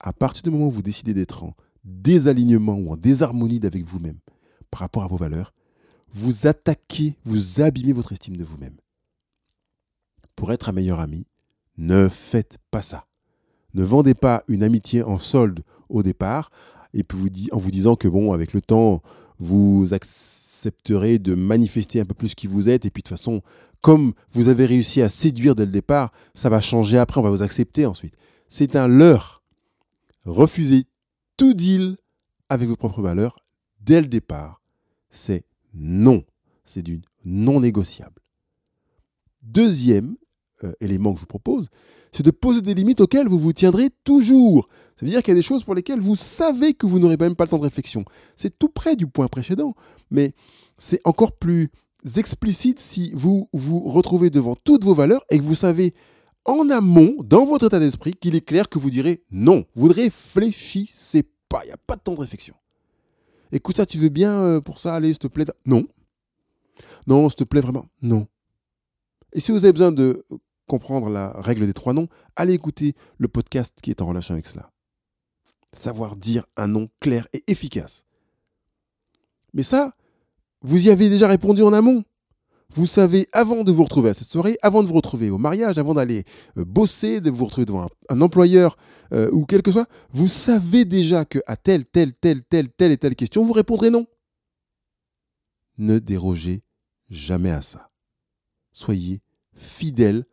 À 0.00 0.12
partir 0.12 0.42
du 0.42 0.50
moment 0.50 0.66
où 0.66 0.70
vous 0.70 0.82
décidez 0.82 1.14
d'être 1.14 1.44
en 1.44 1.54
désalignement 1.84 2.74
ou 2.74 2.90
en 2.90 2.96
désharmonie 2.96 3.60
avec 3.62 3.84
vous-même 3.84 4.18
par 4.72 4.80
rapport 4.80 5.04
à 5.04 5.08
vos 5.08 5.16
valeurs, 5.16 5.54
vous 6.12 6.48
attaquez, 6.48 7.16
vous 7.24 7.60
abîmez 7.60 7.92
votre 7.92 8.12
estime 8.12 8.36
de 8.36 8.44
vous-même. 8.44 8.76
Pour 10.42 10.52
être 10.52 10.70
un 10.70 10.72
meilleur 10.72 10.98
ami, 10.98 11.28
ne 11.78 12.08
faites 12.08 12.58
pas 12.72 12.82
ça. 12.82 13.06
Ne 13.74 13.84
vendez 13.84 14.14
pas 14.14 14.42
une 14.48 14.64
amitié 14.64 15.04
en 15.04 15.16
solde 15.16 15.62
au 15.88 16.02
départ 16.02 16.50
et 16.92 17.04
puis 17.04 17.16
vous 17.16 17.28
en 17.52 17.58
vous 17.58 17.70
disant 17.70 17.94
que 17.94 18.08
bon, 18.08 18.32
avec 18.32 18.52
le 18.52 18.60
temps, 18.60 19.02
vous 19.38 19.90
accepterez 19.92 21.20
de 21.20 21.36
manifester 21.36 22.00
un 22.00 22.04
peu 22.04 22.14
plus 22.14 22.34
qui 22.34 22.48
vous 22.48 22.68
êtes 22.68 22.84
et 22.84 22.90
puis 22.90 23.04
de 23.04 23.08
toute 23.08 23.16
façon, 23.16 23.40
comme 23.82 24.14
vous 24.32 24.48
avez 24.48 24.66
réussi 24.66 25.00
à 25.00 25.08
séduire 25.08 25.54
dès 25.54 25.64
le 25.64 25.70
départ, 25.70 26.10
ça 26.34 26.48
va 26.48 26.60
changer 26.60 26.98
après, 26.98 27.20
on 27.20 27.22
va 27.22 27.30
vous 27.30 27.44
accepter 27.44 27.86
ensuite. 27.86 28.16
C'est 28.48 28.74
un 28.74 28.88
leurre. 28.88 29.44
Refusez 30.24 30.86
tout 31.36 31.54
deal 31.54 31.96
avec 32.48 32.68
vos 32.68 32.74
propres 32.74 33.00
valeurs 33.00 33.38
dès 33.80 34.00
le 34.00 34.08
départ. 34.08 34.60
C'est 35.08 35.44
non. 35.72 36.24
C'est 36.64 36.82
du 36.82 37.00
non 37.24 37.60
négociable. 37.60 38.20
Deuxième 39.42 40.16
euh, 40.64 40.72
élément 40.80 41.12
que 41.12 41.18
je 41.18 41.22
vous 41.22 41.26
propose, 41.26 41.68
c'est 42.12 42.24
de 42.24 42.30
poser 42.30 42.60
des 42.60 42.74
limites 42.74 43.00
auxquelles 43.00 43.28
vous 43.28 43.38
vous 43.38 43.52
tiendrez 43.52 43.88
toujours. 44.04 44.68
Ça 44.96 45.06
veut 45.06 45.10
dire 45.10 45.22
qu'il 45.22 45.32
y 45.32 45.36
a 45.36 45.38
des 45.38 45.42
choses 45.42 45.64
pour 45.64 45.74
lesquelles 45.74 46.00
vous 46.00 46.16
savez 46.16 46.74
que 46.74 46.86
vous 46.86 46.98
n'aurez 46.98 47.16
même 47.16 47.34
pas 47.34 47.44
le 47.44 47.50
temps 47.50 47.58
de 47.58 47.64
réflexion. 47.64 48.04
C'est 48.36 48.58
tout 48.58 48.68
près 48.68 48.96
du 48.96 49.06
point 49.06 49.28
précédent, 49.28 49.74
mais 50.10 50.34
c'est 50.78 51.00
encore 51.04 51.32
plus 51.32 51.70
explicite 52.16 52.80
si 52.80 53.12
vous 53.14 53.48
vous 53.52 53.80
retrouvez 53.80 54.30
devant 54.30 54.56
toutes 54.56 54.84
vos 54.84 54.94
valeurs 54.94 55.24
et 55.30 55.38
que 55.38 55.44
vous 55.44 55.54
savez 55.54 55.94
en 56.44 56.68
amont, 56.70 57.14
dans 57.22 57.44
votre 57.44 57.66
état 57.66 57.78
d'esprit, 57.78 58.12
qu'il 58.14 58.34
est 58.34 58.40
clair 58.40 58.68
que 58.68 58.78
vous 58.78 58.90
direz 58.90 59.22
non. 59.30 59.64
Vous 59.74 59.88
ne 59.88 59.94
réfléchissez 59.94 61.24
pas. 61.48 61.60
Il 61.64 61.68
n'y 61.68 61.72
a 61.72 61.76
pas 61.76 61.96
de 61.96 62.00
temps 62.00 62.14
de 62.14 62.20
réflexion. 62.20 62.54
Écoute 63.52 63.76
ça, 63.76 63.86
tu 63.86 63.98
veux 63.98 64.08
bien 64.08 64.32
euh, 64.40 64.60
pour 64.60 64.80
ça 64.80 64.94
Allez, 64.94 65.08
s'il 65.08 65.18
te 65.18 65.26
plaît? 65.28 65.44
Non. 65.66 65.86
Non, 67.06 67.28
s'il 67.28 67.36
te 67.36 67.44
plaît, 67.44 67.60
vraiment. 67.60 67.86
Non. 68.00 68.26
Et 69.32 69.40
si 69.40 69.52
vous 69.52 69.64
avez 69.64 69.72
besoin 69.72 69.92
de 69.92 70.26
comprendre 70.66 71.08
la 71.08 71.32
règle 71.32 71.66
des 71.66 71.72
trois 71.72 71.92
noms, 71.92 72.08
allez 72.36 72.54
écouter 72.54 72.94
le 73.18 73.28
podcast 73.28 73.78
qui 73.82 73.90
est 73.90 74.00
en 74.02 74.06
relation 74.06 74.34
avec 74.34 74.46
cela. 74.46 74.70
Savoir 75.72 76.16
dire 76.16 76.46
un 76.56 76.68
nom 76.68 76.88
clair 77.00 77.28
et 77.32 77.42
efficace. 77.46 78.04
Mais 79.54 79.62
ça, 79.62 79.94
vous 80.62 80.86
y 80.86 80.90
avez 80.90 81.08
déjà 81.08 81.28
répondu 81.28 81.62
en 81.62 81.72
amont. 81.72 82.04
Vous 82.74 82.86
savez, 82.86 83.28
avant 83.32 83.64
de 83.64 83.72
vous 83.72 83.84
retrouver 83.84 84.10
à 84.10 84.14
cette 84.14 84.28
soirée, 84.28 84.56
avant 84.62 84.82
de 84.82 84.88
vous 84.88 84.94
retrouver 84.94 85.28
au 85.28 85.36
mariage, 85.36 85.78
avant 85.78 85.92
d'aller 85.92 86.24
euh, 86.56 86.64
bosser, 86.64 87.20
de 87.20 87.30
vous 87.30 87.44
retrouver 87.44 87.66
devant 87.66 87.88
un, 88.08 88.20
employeur 88.22 88.76
euh, 89.12 89.30
ou 89.30 89.44
quel 89.44 89.60
que 89.60 89.70
soit, 89.70 89.88
vous 90.12 90.28
savez 90.28 90.86
déjà 90.86 91.26
que 91.26 91.40
à 91.46 91.56
telle, 91.56 91.84
telle, 91.84 92.14
telle, 92.14 92.42
telle, 92.42 92.70
telle 92.70 92.92
et 92.92 92.96
telle 92.96 93.14
question, 93.14 93.44
vous 93.44 93.52
répondrez 93.52 93.90
non. 93.90 94.06
Ne 95.76 95.98
dérogez 95.98 96.62
jamais 97.10 97.50
à 97.50 97.60
ça. 97.60 97.90
Soyez 98.72 99.20
fidèle 99.54 100.24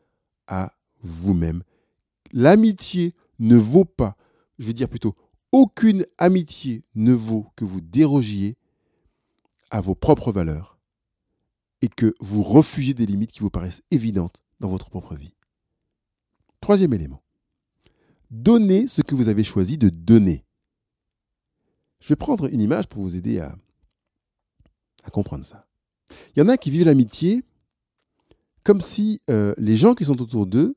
à 0.50 0.76
vous-même. 1.02 1.64
L'amitié 2.34 3.16
ne 3.40 3.56
vaut 3.56 3.86
pas, 3.86 4.18
je 4.58 4.68
vais 4.68 4.74
dire 4.74 4.90
plutôt, 4.90 5.16
aucune 5.52 6.06
amitié 6.18 6.84
ne 6.96 7.14
vaut 7.14 7.48
que 7.56 7.64
vous 7.64 7.80
dérogiez 7.80 8.58
à 9.72 9.80
vos 9.80 9.96
propres 9.96 10.32
valeurs 10.32 10.78
et 11.82 11.88
que 11.88 12.14
vous 12.20 12.44
refugiez 12.44 12.94
des 12.94 13.06
limites 13.06 13.32
qui 13.32 13.40
vous 13.40 13.50
paraissent 13.50 13.84
évidentes 13.90 14.44
dans 14.60 14.68
votre 14.68 14.90
propre 14.90 15.16
vie. 15.16 15.34
Troisième 16.60 16.94
élément. 16.94 17.24
Donnez 18.32 18.88
ce 18.88 19.02
que 19.02 19.16
vous 19.16 19.30
avez 19.30 19.44
choisi 19.44 19.78
de 19.78 19.90
donner. 19.90 20.44
Je 22.02 22.10
vais 22.10 22.16
prendre 22.16 22.52
une 22.52 22.62
image 22.62 22.88
pour 22.88 23.02
vous 23.02 23.16
aider 23.16 23.40
à, 23.40 23.56
à 25.04 25.10
comprendre 25.10 25.46
ça. 25.46 25.68
Il 26.36 26.40
y 26.40 26.42
en 26.42 26.50
a 26.50 26.58
qui 26.58 26.70
vivent 26.70 26.86
l'amitié 26.86 27.44
comme 28.70 28.82
si 28.82 29.20
euh, 29.32 29.56
les 29.58 29.76
gens 29.76 29.96
qui 29.96 30.06
sont 30.06 30.22
autour 30.22 30.46
d'eux 30.46 30.76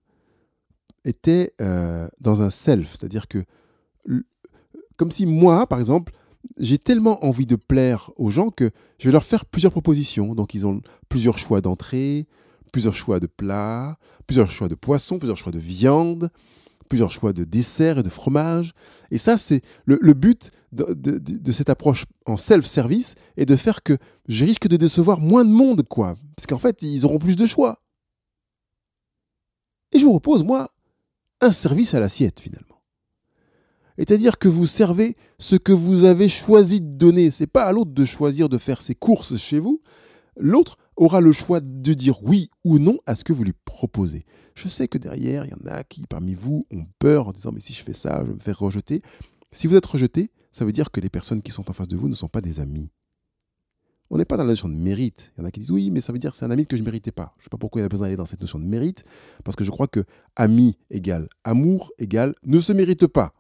étaient 1.05 1.53
euh, 1.61 2.09
dans 2.23 2.41
un 2.41 2.49
self, 2.49 2.93
c'est-à-dire 2.93 3.29
que, 3.29 3.45
comme 4.97 5.11
si 5.11 5.27
moi, 5.27 5.67
par 5.67 5.79
exemple, 5.79 6.15
j'ai 6.59 6.79
tellement 6.79 7.23
envie 7.23 7.45
de 7.45 7.55
plaire 7.55 8.11
aux 8.17 8.31
gens 8.31 8.49
que 8.49 8.71
je 8.99 9.09
vais 9.09 9.13
leur 9.13 9.25
faire 9.25 9.45
plusieurs 9.45 9.73
propositions. 9.73 10.35
Donc 10.35 10.55
ils 10.55 10.67
ont 10.67 10.81
plusieurs 11.11 11.37
choix 11.37 11.61
d'entrée, 11.61 12.27
plusieurs 12.73 12.95
choix 12.95 13.21
de 13.21 13.27
plats, 13.27 13.99
plusieurs 14.27 14.51
choix 14.51 14.71
de 14.71 14.75
poissons, 14.75 15.19
plusieurs 15.19 15.37
choix 15.37 15.53
de 15.53 15.59
viande, 15.59 16.31
plusieurs 16.89 17.13
choix 17.13 17.35
de 17.35 17.45
desserts 17.45 17.99
et 17.99 18.03
de 18.03 18.09
fromage. 18.09 18.73
Et 19.11 19.19
ça, 19.19 19.37
c'est 19.37 19.61
le, 19.85 20.15
but 20.15 20.51
de, 20.73 21.53
cette 21.53 21.69
approche 21.69 22.07
en 22.25 22.39
self-service 22.39 23.17
et 23.37 23.45
de 23.45 23.55
faire 23.55 23.83
que 23.83 23.99
je 24.29 24.47
risque 24.47 24.67
de 24.67 24.79
décevoir 24.79 25.21
moins 25.21 25.45
de 25.45 25.51
monde, 25.51 25.83
quoi. 25.87 26.15
Parce 26.37 26.47
qu'en 26.47 26.59
fait, 26.59 26.81
ils 26.81 27.05
auront 27.05 27.19
plus 27.19 27.37
de 27.37 27.45
choix. 27.45 27.82
Et 29.93 29.99
je 29.99 30.05
vous 30.05 30.11
propose, 30.11 30.43
moi, 30.43 30.71
un 31.41 31.53
service 31.53 31.95
à 31.95 32.01
l'assiette, 32.01 32.41
finalement. 32.41 32.83
C'est-à-dire 33.99 34.39
que 34.39 34.49
vous 34.49 34.67
servez 34.67 35.17
ce 35.39 35.57
que 35.57 35.73
vous 35.73 36.05
avez 36.05 36.29
choisi 36.29 36.81
de 36.81 36.97
donner. 36.97 37.31
C'est 37.31 37.47
pas 37.47 37.65
à 37.65 37.73
l'autre 37.73 37.93
de 37.93 38.05
choisir 38.05 38.49
de 38.49 38.59
faire 38.59 38.81
ses 38.81 38.95
courses 38.95 39.37
chez 39.37 39.59
vous. 39.59 39.83
L'autre 40.37 40.79
aura 40.97 41.21
le 41.21 41.33
choix 41.33 41.61
de 41.61 41.93
dire 41.93 42.23
oui 42.23 42.51
ou 42.65 42.79
non 42.79 42.99
à 43.07 43.15
ce 43.15 43.25
que 43.25 43.33
vous 43.33 43.45
lui 43.45 43.53
proposez. 43.65 44.25
Je 44.55 44.69
sais 44.69 44.89
que 44.89 44.99
derrière, 44.99 45.45
il 45.45 45.51
y 45.51 45.55
en 45.55 45.71
a 45.71 45.85
qui, 45.85 46.03
parmi 46.07 46.35
vous, 46.35 46.67
ont 46.71 46.85
peur 46.99 47.29
en 47.29 47.33
disant 47.33 47.51
mais 47.53 47.61
si 47.61 47.75
je 47.75 47.83
fais 47.83 47.93
ça, 47.93 48.23
je 48.23 48.31
vais 48.31 48.35
me 48.35 48.41
faire 48.41 48.59
rejeter. 48.59 49.03
Si 49.51 49.67
vous 49.67 49.77
êtes 49.77 49.87
rejeté, 49.87 50.31
ça 50.53 50.65
veut 50.65 50.73
dire 50.73 50.91
que 50.91 51.01
les 51.01 51.11
personnes 51.11 51.43
qui 51.43 51.53
sont 51.53 51.69
en 51.71 51.73
face 51.73 51.89
de 51.89 51.97
vous 51.97 52.09
ne 52.09 52.15
sont 52.15 52.29
pas 52.29 52.41
des 52.41 52.61
amis. 52.61 52.91
On 54.15 54.19
n'est 54.19 54.27
pas 54.27 54.37
dans 54.37 54.45
la 54.45 54.51
notion 54.51 54.69
de 54.69 54.75
mérite. 54.75 55.33
Il 55.35 55.41
y 55.41 55.43
en 55.43 55.47
a 55.47 55.51
qui 55.51 55.61
disent 55.61 55.71
oui, 55.71 55.91
mais 55.91 56.03
ça 56.03 56.13
veut 56.13 56.19
dire 56.19 56.33
que 56.33 56.37
c'est 56.37 56.45
un 56.45 56.51
ami 56.51 56.67
que 56.67 56.77
je 56.77 56.83
ne 56.83 56.85
méritais 56.85 57.13
pas. 57.13 57.33
Je 57.39 57.41
ne 57.41 57.45
sais 57.45 57.49
pas 57.51 57.57
pourquoi 57.57 57.81
il 57.81 57.85
y 57.85 57.87
a 57.87 57.89
besoin 57.89 58.07
d'aller 58.07 58.17
dans 58.17 58.27
cette 58.27 58.43
notion 58.43 58.59
de 58.59 58.65
mérite, 58.65 59.05
parce 59.43 59.57
que 59.57 59.65
je 59.65 59.71
crois 59.71 59.87
que 59.87 60.05
ami 60.37 60.77
égale 60.91 61.29
amour 61.45 61.93
égale 61.99 62.35
ne 62.45 62.59
se 62.59 62.75
mérite 62.75 63.07
pas. 63.07 63.33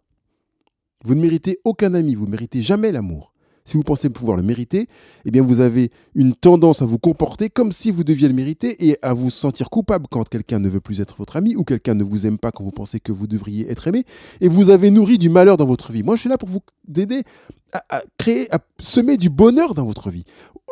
Vous 1.04 1.14
ne 1.14 1.20
méritez 1.20 1.58
aucun 1.64 1.92
ami, 1.92 2.14
vous 2.14 2.24
ne 2.24 2.30
méritez 2.30 2.62
jamais 2.62 2.90
l'amour 2.90 3.31
si 3.64 3.76
vous 3.76 3.82
pensez 3.82 4.10
pouvoir 4.10 4.36
le 4.36 4.42
mériter, 4.42 4.88
eh 5.24 5.30
bien 5.30 5.42
vous 5.42 5.60
avez 5.60 5.90
une 6.14 6.34
tendance 6.34 6.82
à 6.82 6.86
vous 6.86 6.98
comporter 6.98 7.50
comme 7.50 7.72
si 7.72 7.90
vous 7.90 8.04
deviez 8.04 8.28
le 8.28 8.34
mériter 8.34 8.88
et 8.88 8.98
à 9.02 9.14
vous 9.14 9.30
sentir 9.30 9.70
coupable 9.70 10.06
quand 10.10 10.28
quelqu'un 10.28 10.58
ne 10.58 10.68
veut 10.68 10.80
plus 10.80 11.00
être 11.00 11.16
votre 11.16 11.36
ami 11.36 11.56
ou 11.56 11.64
quelqu'un 11.64 11.94
ne 11.94 12.04
vous 12.04 12.26
aime 12.26 12.38
pas 12.38 12.50
quand 12.50 12.64
vous 12.64 12.70
pensez 12.70 13.00
que 13.00 13.12
vous 13.12 13.26
devriez 13.26 13.70
être 13.70 13.86
aimé 13.86 14.04
et 14.40 14.48
vous 14.48 14.70
avez 14.70 14.90
nourri 14.90 15.18
du 15.18 15.28
malheur 15.28 15.56
dans 15.56 15.66
votre 15.66 15.92
vie. 15.92 16.02
Moi, 16.02 16.16
je 16.16 16.20
suis 16.20 16.28
là 16.28 16.38
pour 16.38 16.48
vous 16.48 16.60
aider 16.96 17.22
à, 17.72 18.02
créer, 18.18 18.52
à 18.54 18.58
semer 18.80 19.16
du 19.16 19.30
bonheur 19.30 19.74
dans 19.74 19.84
votre 19.84 20.10
vie. 20.10 20.24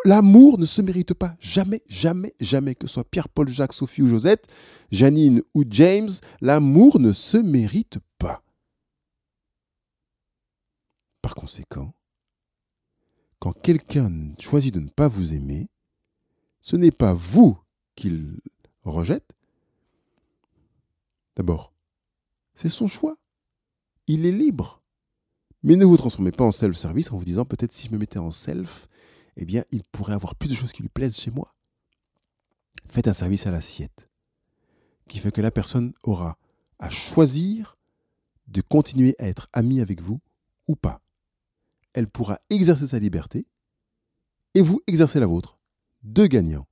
L'amour 0.05 0.59
ne 0.59 0.67
se 0.67 0.83
mérite 0.83 1.15
pas. 1.15 1.35
Jamais, 1.41 1.83
jamais, 1.89 2.35
jamais, 2.41 2.75
que 2.75 2.87
ce 2.87 2.95
soit 2.95 3.05
Pierre, 3.05 3.29
Paul, 3.29 3.49
Jacques, 3.49 3.73
Sophie 3.73 4.03
ou 4.03 4.07
Josette, 4.07 4.47
Janine 4.91 5.43
ou 5.55 5.65
James, 5.69 6.11
l'amour 6.41 6.99
ne 6.99 7.13
se 7.13 7.37
mérite 7.37 7.99
pas. 8.19 8.43
par 11.23 11.35
conséquent, 11.35 11.93
quand 13.41 13.53
quelqu'un 13.53 14.35
choisit 14.39 14.73
de 14.73 14.81
ne 14.81 14.89
pas 14.89 15.09
vous 15.09 15.35
aimer, 15.35 15.69
ce 16.61 16.77
n'est 16.77 16.93
pas 16.93 17.15
vous 17.15 17.59
qu'il 17.97 18.39
rejette. 18.85 19.33
D'abord, 21.37 21.73
c'est 22.55 22.69
son 22.69 22.87
choix. 22.87 23.17
Il 24.07 24.27
est 24.27 24.33
libre. 24.33 24.83
Mais 25.63 25.77
ne 25.77 25.85
vous 25.85 25.97
transformez 25.97 26.33
pas 26.33 26.45
en 26.45 26.53
self-service 26.53 27.13
en 27.13 27.19
vous 27.19 27.25
disant 27.25 27.45
peut-être 27.45 27.73
si 27.73 27.89
je 27.89 27.93
me 27.93 27.99
mettais 27.99 28.19
en 28.19 28.31
self, 28.31 28.89
eh 29.37 29.45
bien, 29.45 29.65
il 29.71 29.83
pourrait 29.85 30.15
avoir 30.15 30.35
plus 30.35 30.51
de 30.51 30.55
choses 30.55 30.73
qui 30.73 30.83
lui 30.83 30.89
plaisent 30.89 31.19
chez 31.19 31.31
moi. 31.31 31.55
Faites 32.89 33.09
un 33.09 33.13
service 33.13 33.47
à 33.47 33.51
l'assiette 33.51 34.09
qui 35.09 35.19
fait 35.19 35.33
que 35.33 35.41
la 35.41 35.51
personne 35.51 35.93
aura 36.05 36.39
à 36.79 36.91
choisir 36.91 37.79
de 38.49 38.61
continuer 38.61 39.15
à 39.19 39.27
être 39.27 39.49
amie 39.53 39.81
avec 39.81 40.01
vous 40.01 40.21
ou 40.67 40.77
pas. 40.77 41.01
Elle 41.93 42.09
pourra 42.09 42.41
exercer 42.51 42.87
sa 42.87 42.99
liberté 42.99 43.47
et 44.55 44.63
vous 44.63 44.81
exercer 44.87 45.21
la 45.21 45.27
vôtre. 45.27 45.59
Deux 46.03 46.27
gagnants. 46.27 46.67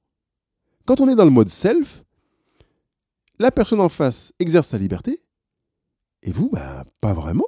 Quand 0.86 1.00
on 1.00 1.08
est 1.08 1.14
dans 1.14 1.24
le 1.24 1.30
mode 1.30 1.48
self, 1.48 2.04
la 3.38 3.50
personne 3.50 3.80
en 3.80 3.88
face 3.88 4.32
exerce 4.38 4.68
sa 4.68 4.78
liberté 4.78 5.22
et 6.22 6.32
vous, 6.32 6.50
ben, 6.50 6.84
pas 7.00 7.14
vraiment. 7.14 7.46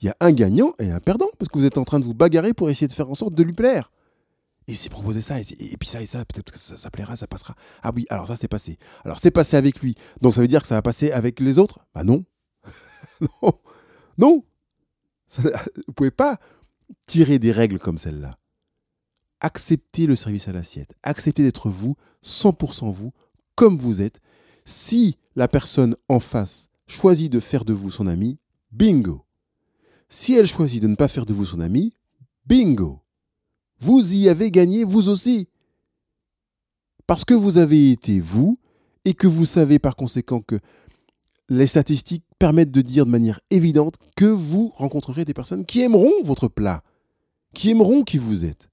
Il 0.00 0.06
y 0.06 0.08
a 0.08 0.16
un 0.20 0.32
gagnant 0.32 0.74
et 0.78 0.90
un 0.90 1.00
perdant 1.00 1.28
parce 1.38 1.48
que 1.48 1.58
vous 1.58 1.64
êtes 1.64 1.78
en 1.78 1.84
train 1.84 2.00
de 2.00 2.04
vous 2.04 2.14
bagarrer 2.14 2.54
pour 2.54 2.70
essayer 2.70 2.86
de 2.86 2.92
faire 2.92 3.10
en 3.10 3.14
sorte 3.14 3.34
de 3.34 3.42
lui 3.42 3.52
plaire. 3.52 3.90
Et 4.66 4.74
c'est 4.74 4.88
proposé 4.88 5.20
ça, 5.20 5.38
et, 5.40 5.44
puis 5.78 5.88
ça 5.88 6.00
et 6.00 6.06
ça, 6.06 6.24
peut-être 6.24 6.50
que 6.50 6.58
ça, 6.58 6.78
ça, 6.78 6.90
plaira, 6.90 7.16
ça 7.16 7.26
passera. 7.26 7.54
Ah 7.82 7.90
oui, 7.94 8.06
alors 8.08 8.26
ça 8.26 8.36
c'est 8.36 8.48
passé. 8.48 8.78
Alors 9.04 9.18
c'est 9.18 9.30
passé 9.30 9.56
avec 9.56 9.80
lui. 9.80 9.94
Donc 10.22 10.32
ça 10.32 10.40
veut 10.40 10.48
dire 10.48 10.62
que 10.62 10.68
ça 10.68 10.74
va 10.74 10.82
passer 10.82 11.10
avec 11.10 11.38
les 11.40 11.58
autres? 11.58 11.80
Bah 11.94 12.02
non. 12.02 12.24
non. 13.20 13.52
Non. 14.16 14.44
vous 15.36 15.50
ne 15.88 15.92
pouvez 15.92 16.10
pas 16.10 16.38
tirer 17.06 17.38
des 17.38 17.52
règles 17.52 17.78
comme 17.78 17.98
celle-là. 17.98 18.38
Acceptez 19.40 20.06
le 20.06 20.16
service 20.16 20.48
à 20.48 20.52
l'assiette. 20.52 20.94
Acceptez 21.02 21.42
d'être 21.42 21.68
vous, 21.68 21.96
100% 22.24 22.92
vous, 22.92 23.12
comme 23.54 23.78
vous 23.78 24.00
êtes. 24.00 24.20
Si 24.64 25.18
la 25.36 25.48
personne 25.48 25.96
en 26.08 26.20
face 26.20 26.68
choisit 26.86 27.30
de 27.30 27.40
faire 27.40 27.64
de 27.64 27.72
vous 27.72 27.90
son 27.90 28.06
ami, 28.06 28.38
bingo. 28.72 29.24
Si 30.08 30.34
elle 30.34 30.46
choisit 30.46 30.82
de 30.82 30.88
ne 30.88 30.94
pas 30.94 31.08
faire 31.08 31.26
de 31.26 31.34
vous 31.34 31.44
son 31.44 31.60
ami, 31.60 31.94
bingo. 32.46 33.00
Vous 33.80 34.14
y 34.14 34.28
avez 34.28 34.50
gagné 34.50 34.84
vous 34.84 35.08
aussi. 35.08 35.48
Parce 37.06 37.24
que 37.24 37.34
vous 37.34 37.58
avez 37.58 37.90
été 37.90 38.20
vous 38.20 38.58
et 39.04 39.14
que 39.14 39.26
vous 39.26 39.44
savez 39.44 39.78
par 39.78 39.96
conséquent 39.96 40.40
que 40.40 40.58
les 41.48 41.66
statistiques 41.66 42.24
permettent 42.44 42.70
de 42.70 42.82
dire 42.82 43.06
de 43.06 43.10
manière 43.10 43.40
évidente 43.48 43.94
que 44.16 44.26
vous 44.26 44.70
rencontrerez 44.74 45.24
des 45.24 45.32
personnes 45.32 45.64
qui 45.64 45.80
aimeront 45.80 46.12
votre 46.24 46.46
plat, 46.46 46.84
qui 47.54 47.70
aimeront 47.70 48.04
qui 48.04 48.18
vous 48.18 48.44
êtes. 48.44 48.68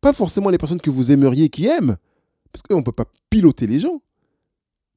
Pas 0.00 0.14
forcément 0.14 0.48
les 0.48 0.56
personnes 0.56 0.80
que 0.80 0.88
vous 0.88 1.12
aimeriez 1.12 1.50
qui 1.50 1.66
aiment, 1.66 1.98
parce 2.50 2.62
qu'on 2.62 2.78
ne 2.78 2.82
peut 2.82 2.92
pas 2.92 3.04
piloter 3.28 3.66
les 3.66 3.80
gens, 3.80 4.00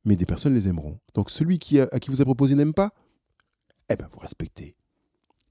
mais 0.06 0.16
des 0.16 0.26
personnes 0.26 0.54
les 0.54 0.70
aimeront. 0.70 0.98
Donc 1.14 1.30
celui 1.30 1.60
à 1.92 2.00
qui 2.00 2.10
vous 2.10 2.22
a 2.22 2.24
proposé 2.24 2.56
n'aime 2.56 2.74
pas, 2.74 2.94
eh 3.90 3.98
bien 3.98 4.08
vous 4.10 4.20
respectez. 4.20 4.78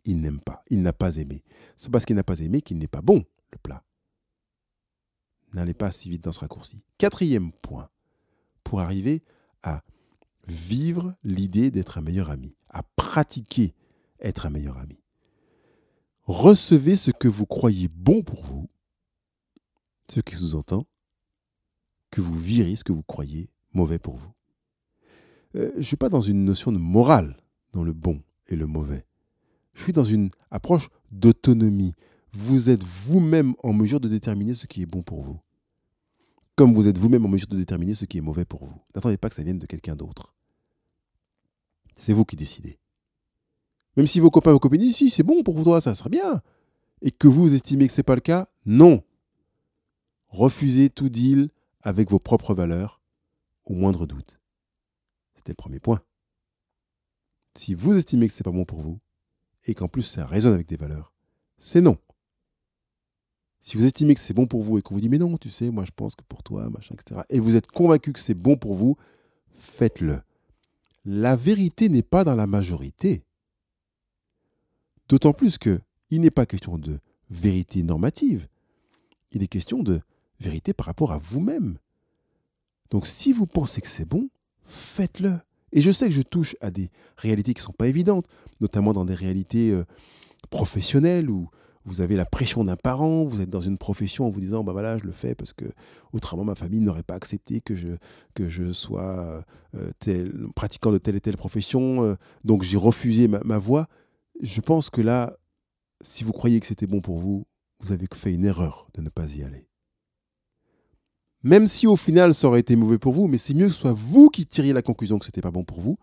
Il 0.06 0.22
n'aime 0.22 0.40
pas, 0.40 0.64
il 0.70 0.80
n'a 0.80 0.94
pas 0.94 1.18
aimé. 1.18 1.44
C'est 1.76 1.90
parce 1.90 2.06
qu'il 2.06 2.16
n'a 2.16 2.24
pas 2.24 2.40
aimé 2.40 2.62
qu'il 2.62 2.78
n'est 2.78 2.88
pas 2.88 3.02
bon 3.02 3.26
le 3.52 3.58
plat. 3.58 3.84
N'allez 5.52 5.74
pas 5.74 5.90
si 5.90 6.08
vite 6.08 6.24
dans 6.24 6.32
ce 6.32 6.40
raccourci. 6.40 6.82
Quatrième 6.96 7.52
point, 7.52 7.90
pour 8.64 8.80
arriver 8.80 9.22
à 9.62 9.82
vivre 10.50 11.14
l'idée 11.24 11.70
d'être 11.70 11.98
un 11.98 12.02
meilleur 12.02 12.30
ami, 12.30 12.56
à 12.68 12.82
pratiquer 12.82 13.74
être 14.20 14.46
un 14.46 14.50
meilleur 14.50 14.78
ami. 14.78 14.98
Recevez 16.24 16.96
ce 16.96 17.10
que 17.10 17.28
vous 17.28 17.46
croyez 17.46 17.88
bon 17.88 18.22
pour 18.22 18.44
vous, 18.44 18.68
ce 20.10 20.20
qui 20.20 20.34
sous-entend 20.34 20.86
que 22.10 22.20
vous 22.20 22.38
virez 22.38 22.76
ce 22.76 22.84
que 22.84 22.92
vous 22.92 23.02
croyez 23.02 23.50
mauvais 23.72 23.98
pour 23.98 24.16
vous. 24.16 24.32
Euh, 25.56 25.70
je 25.74 25.78
ne 25.78 25.82
suis 25.82 25.96
pas 25.96 26.08
dans 26.08 26.20
une 26.20 26.44
notion 26.44 26.72
de 26.72 26.78
morale 26.78 27.36
dans 27.72 27.82
le 27.82 27.92
bon 27.92 28.22
et 28.46 28.56
le 28.56 28.66
mauvais. 28.66 29.06
Je 29.74 29.82
suis 29.82 29.92
dans 29.92 30.04
une 30.04 30.30
approche 30.50 30.88
d'autonomie, 31.10 31.94
vous 32.32 32.70
êtes 32.70 32.82
vous-même 32.84 33.54
en 33.62 33.72
mesure 33.72 34.00
de 34.00 34.08
déterminer 34.08 34.54
ce 34.54 34.66
qui 34.66 34.82
est 34.82 34.86
bon 34.86 35.02
pour 35.02 35.22
vous. 35.22 35.40
Comme 36.56 36.74
vous 36.74 36.88
êtes 36.88 36.98
vous-même 36.98 37.24
en 37.24 37.28
mesure 37.28 37.48
de 37.48 37.56
déterminer 37.56 37.94
ce 37.94 38.04
qui 38.04 38.18
est 38.18 38.22
mauvais 38.22 38.44
pour 38.44 38.64
vous. 38.64 38.80
N'attendez 38.94 39.16
pas 39.16 39.28
que 39.28 39.36
ça 39.36 39.44
vienne 39.44 39.58
de 39.58 39.66
quelqu'un 39.66 39.94
d'autre. 39.94 40.34
C'est 41.98 42.12
vous 42.12 42.24
qui 42.24 42.36
décidez. 42.36 42.78
Même 43.96 44.06
si 44.06 44.20
vos 44.20 44.30
copains, 44.30 44.52
vos 44.52 44.60
copines 44.60 44.80
disent 44.80 44.96
si 44.96 45.10
c'est 45.10 45.24
bon 45.24 45.42
pour 45.42 45.62
toi, 45.62 45.80
ça 45.80 45.94
serait 45.94 46.08
bien. 46.08 46.40
Et 47.02 47.10
que 47.10 47.26
vous 47.26 47.52
estimez 47.52 47.88
que 47.88 47.92
ce 47.92 48.00
n'est 48.00 48.04
pas 48.04 48.14
le 48.14 48.20
cas, 48.20 48.48
non. 48.64 49.02
Refusez 50.28 50.88
tout 50.88 51.08
deal 51.08 51.50
avec 51.82 52.08
vos 52.10 52.20
propres 52.20 52.54
valeurs, 52.54 53.02
au 53.64 53.74
moindre 53.74 54.06
doute. 54.06 54.40
C'était 55.34 55.52
le 55.52 55.56
premier 55.56 55.80
point. 55.80 56.00
Si 57.56 57.74
vous 57.74 57.96
estimez 57.96 58.28
que 58.28 58.32
ce 58.32 58.40
n'est 58.40 58.44
pas 58.44 58.56
bon 58.56 58.64
pour 58.64 58.80
vous, 58.80 59.00
et 59.64 59.74
qu'en 59.74 59.88
plus 59.88 60.02
ça 60.02 60.24
résonne 60.24 60.54
avec 60.54 60.68
des 60.68 60.76
valeurs, 60.76 61.12
c'est 61.58 61.80
non. 61.80 61.98
Si 63.60 63.76
vous 63.76 63.84
estimez 63.84 64.14
que 64.14 64.20
c'est 64.20 64.34
bon 64.34 64.46
pour 64.46 64.62
vous 64.62 64.78
et 64.78 64.82
qu'on 64.82 64.94
vous 64.94 65.00
dit 65.00 65.08
mais 65.08 65.18
non, 65.18 65.36
tu 65.36 65.50
sais, 65.50 65.70
moi 65.70 65.84
je 65.84 65.90
pense 65.90 66.14
que 66.14 66.22
pour 66.22 66.44
toi, 66.44 66.70
machin, 66.70 66.94
etc. 66.94 67.22
Et 67.28 67.40
vous 67.40 67.56
êtes 67.56 67.66
convaincu 67.66 68.12
que 68.12 68.20
c'est 68.20 68.34
bon 68.34 68.56
pour 68.56 68.74
vous, 68.74 68.96
faites-le. 69.50 70.20
La 71.10 71.36
vérité 71.36 71.88
n'est 71.88 72.02
pas 72.02 72.22
dans 72.22 72.34
la 72.34 72.46
majorité. 72.46 73.22
D'autant 75.08 75.32
plus 75.32 75.56
que 75.56 75.80
il 76.10 76.20
n'est 76.20 76.30
pas 76.30 76.44
question 76.44 76.76
de 76.76 77.00
vérité 77.30 77.82
normative. 77.82 78.46
Il 79.32 79.42
est 79.42 79.46
question 79.46 79.82
de 79.82 80.02
vérité 80.38 80.74
par 80.74 80.84
rapport 80.84 81.12
à 81.12 81.18
vous-même. 81.18 81.78
Donc 82.90 83.06
si 83.06 83.32
vous 83.32 83.46
pensez 83.46 83.80
que 83.80 83.88
c'est 83.88 84.04
bon, 84.04 84.28
faites-le. 84.66 85.38
Et 85.72 85.80
je 85.80 85.90
sais 85.90 86.08
que 86.08 86.14
je 86.14 86.20
touche 86.20 86.56
à 86.60 86.70
des 86.70 86.90
réalités 87.16 87.54
qui 87.54 87.60
ne 87.60 87.64
sont 87.64 87.72
pas 87.72 87.88
évidentes, 87.88 88.26
notamment 88.60 88.92
dans 88.92 89.06
des 89.06 89.14
réalités 89.14 89.70
euh, 89.70 89.86
professionnelles 90.50 91.30
où 91.30 91.48
vous 91.88 92.00
avez 92.00 92.16
la 92.16 92.24
pression 92.24 92.64
d'un 92.64 92.76
parent, 92.76 93.24
vous 93.24 93.40
êtes 93.40 93.50
dans 93.50 93.60
une 93.60 93.78
profession 93.78 94.26
en 94.26 94.30
vous 94.30 94.40
disant 94.40 94.62
bah 94.62 94.72
voilà, 94.72 94.98
je 94.98 95.04
le 95.04 95.12
fais 95.12 95.34
parce 95.34 95.52
que 95.52 95.64
autrement 96.12 96.44
ma 96.44 96.54
famille 96.54 96.80
n'aurait 96.80 97.02
pas 97.02 97.14
accepté 97.14 97.60
que 97.60 97.74
je, 97.74 97.88
que 98.34 98.48
je 98.48 98.72
sois 98.72 99.42
euh, 99.74 99.90
tel, 99.98 100.32
pratiquant 100.54 100.92
de 100.92 100.98
telle 100.98 101.16
et 101.16 101.20
telle 101.20 101.36
profession, 101.36 102.04
euh, 102.04 102.14
donc 102.44 102.62
j'ai 102.62 102.76
refusé 102.76 103.26
ma, 103.26 103.40
ma 103.44 103.58
voie. 103.58 103.88
Je 104.40 104.60
pense 104.60 104.90
que 104.90 105.00
là, 105.00 105.36
si 106.02 106.24
vous 106.24 106.32
croyez 106.32 106.60
que 106.60 106.66
c'était 106.66 106.86
bon 106.86 107.00
pour 107.00 107.18
vous, 107.18 107.46
vous 107.80 107.92
avez 107.92 108.06
fait 108.14 108.32
une 108.32 108.44
erreur 108.44 108.88
de 108.94 109.02
ne 109.02 109.08
pas 109.08 109.34
y 109.34 109.42
aller. 109.42 109.68
Même 111.42 111.66
si 111.66 111.86
au 111.86 111.96
final 111.96 112.34
ça 112.34 112.48
aurait 112.48 112.60
été 112.60 112.76
mauvais 112.76 112.98
pour 112.98 113.12
vous, 113.12 113.28
mais 113.28 113.38
c'est 113.38 113.54
mieux 113.54 113.66
que 113.66 113.72
ce 113.72 113.80
soit 113.80 113.92
vous 113.92 114.28
qui 114.28 114.46
tiriez 114.46 114.72
la 114.72 114.82
conclusion 114.82 115.18
que 115.18 115.24
c'était 115.24 115.40
pas 115.40 115.50
bon 115.50 115.64
pour 115.64 115.80
vous, 115.80 115.96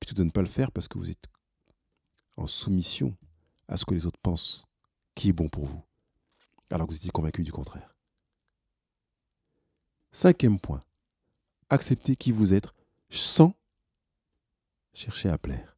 plutôt 0.00 0.14
de 0.14 0.24
ne 0.24 0.30
pas 0.30 0.40
le 0.40 0.48
faire 0.48 0.72
parce 0.72 0.88
que 0.88 0.98
vous 0.98 1.10
êtes 1.10 1.26
en 2.36 2.46
soumission 2.46 3.14
à 3.68 3.76
ce 3.76 3.84
que 3.84 3.94
les 3.94 4.06
autres 4.06 4.18
pensent 4.22 4.66
qui 5.14 5.28
est 5.30 5.32
bon 5.32 5.48
pour 5.48 5.66
vous, 5.66 5.82
alors 6.70 6.86
que 6.86 6.92
vous 6.92 6.98
étiez 6.98 7.10
convaincu 7.10 7.42
du 7.42 7.52
contraire. 7.52 7.94
Cinquième 10.12 10.58
point, 10.58 10.82
acceptez 11.70 12.16
qui 12.16 12.32
vous 12.32 12.54
êtes 12.54 12.68
sans 13.10 13.54
chercher 14.92 15.28
à 15.28 15.38
plaire. 15.38 15.76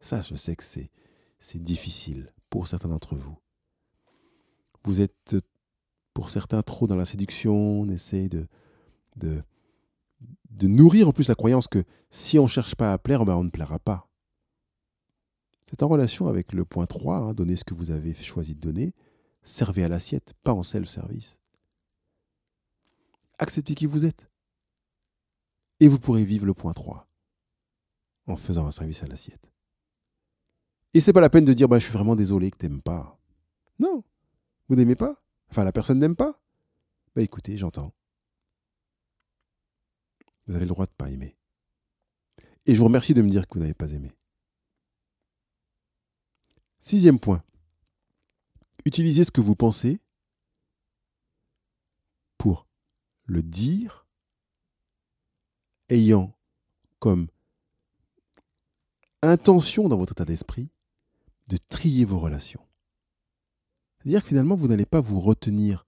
Ça, 0.00 0.22
je 0.22 0.34
sais 0.34 0.56
que 0.56 0.64
c'est, 0.64 0.90
difficile 1.54 2.32
pour 2.48 2.66
certains 2.66 2.88
d'entre 2.88 3.16
vous. 3.16 3.36
Vous 4.84 5.00
êtes, 5.00 5.36
pour 6.14 6.30
certains, 6.30 6.62
trop 6.62 6.86
dans 6.86 6.96
la 6.96 7.04
séduction, 7.04 7.54
on 7.54 7.88
essaye 7.88 8.28
de 8.28 8.46
nourrir 10.62 11.08
en 11.08 11.12
plus 11.12 11.28
la 11.28 11.34
croyance 11.34 11.68
que 11.68 11.84
si 12.10 12.38
on 12.38 12.44
ne 12.44 12.48
cherche 12.48 12.74
pas 12.74 12.92
à 12.92 12.98
plaire, 12.98 13.24
ben 13.24 13.36
on 13.36 13.44
ne 13.44 13.50
plaira 13.50 13.78
pas. 13.78 14.09
C'est 15.70 15.84
en 15.84 15.88
relation 15.88 16.26
avec 16.26 16.52
le 16.52 16.64
point 16.64 16.86
3, 16.86 17.16
hein, 17.16 17.32
donnez 17.32 17.54
ce 17.54 17.62
que 17.62 17.74
vous 17.74 17.92
avez 17.92 18.12
choisi 18.12 18.56
de 18.56 18.60
donner, 18.60 18.92
servez 19.44 19.84
à 19.84 19.88
l'assiette, 19.88 20.34
pas 20.42 20.52
en 20.52 20.64
self-service. 20.64 21.38
Acceptez 23.38 23.76
qui 23.76 23.86
vous 23.86 24.04
êtes. 24.04 24.28
Et 25.78 25.86
vous 25.86 26.00
pourrez 26.00 26.24
vivre 26.24 26.44
le 26.44 26.54
point 26.54 26.72
3 26.72 27.06
en 28.26 28.34
faisant 28.34 28.66
un 28.66 28.72
service 28.72 29.04
à 29.04 29.06
l'assiette. 29.06 29.52
Et 30.92 30.98
c'est 30.98 31.12
pas 31.12 31.20
la 31.20 31.30
peine 31.30 31.44
de 31.44 31.52
dire 31.52 31.68
bah, 31.68 31.78
je 31.78 31.84
suis 31.84 31.92
vraiment 31.92 32.16
désolé 32.16 32.50
que 32.50 32.58
tu 32.58 32.66
n'aimes 32.66 32.82
pas. 32.82 33.16
Non, 33.78 34.02
vous 34.68 34.74
n'aimez 34.74 34.96
pas. 34.96 35.22
Enfin, 35.52 35.62
la 35.62 35.70
personne 35.70 36.00
n'aime 36.00 36.16
pas. 36.16 36.42
Bah 37.14 37.22
écoutez, 37.22 37.56
j'entends. 37.56 37.94
Vous 40.48 40.56
avez 40.56 40.64
le 40.64 40.70
droit 40.70 40.86
de 40.86 40.90
ne 40.90 40.96
pas 40.96 41.10
aimer. 41.12 41.36
Et 42.66 42.74
je 42.74 42.78
vous 42.78 42.86
remercie 42.86 43.14
de 43.14 43.22
me 43.22 43.30
dire 43.30 43.46
que 43.46 43.54
vous 43.54 43.60
n'avez 43.60 43.74
pas 43.74 43.92
aimé. 43.92 44.10
Sixième 46.80 47.18
point. 47.18 47.42
Utilisez 48.84 49.24
ce 49.24 49.30
que 49.30 49.40
vous 49.40 49.54
pensez 49.54 50.00
pour 52.38 52.66
le 53.26 53.42
dire, 53.42 54.06
ayant 55.90 56.34
comme 56.98 57.28
intention 59.22 59.88
dans 59.88 59.98
votre 59.98 60.12
état 60.12 60.24
d'esprit 60.24 60.70
de 61.48 61.58
trier 61.68 62.04
vos 62.04 62.18
relations. 62.18 62.66
C'est-à-dire 63.98 64.22
que 64.22 64.28
finalement, 64.28 64.56
vous 64.56 64.68
n'allez 64.68 64.86
pas 64.86 65.00
vous 65.00 65.20
retenir 65.20 65.86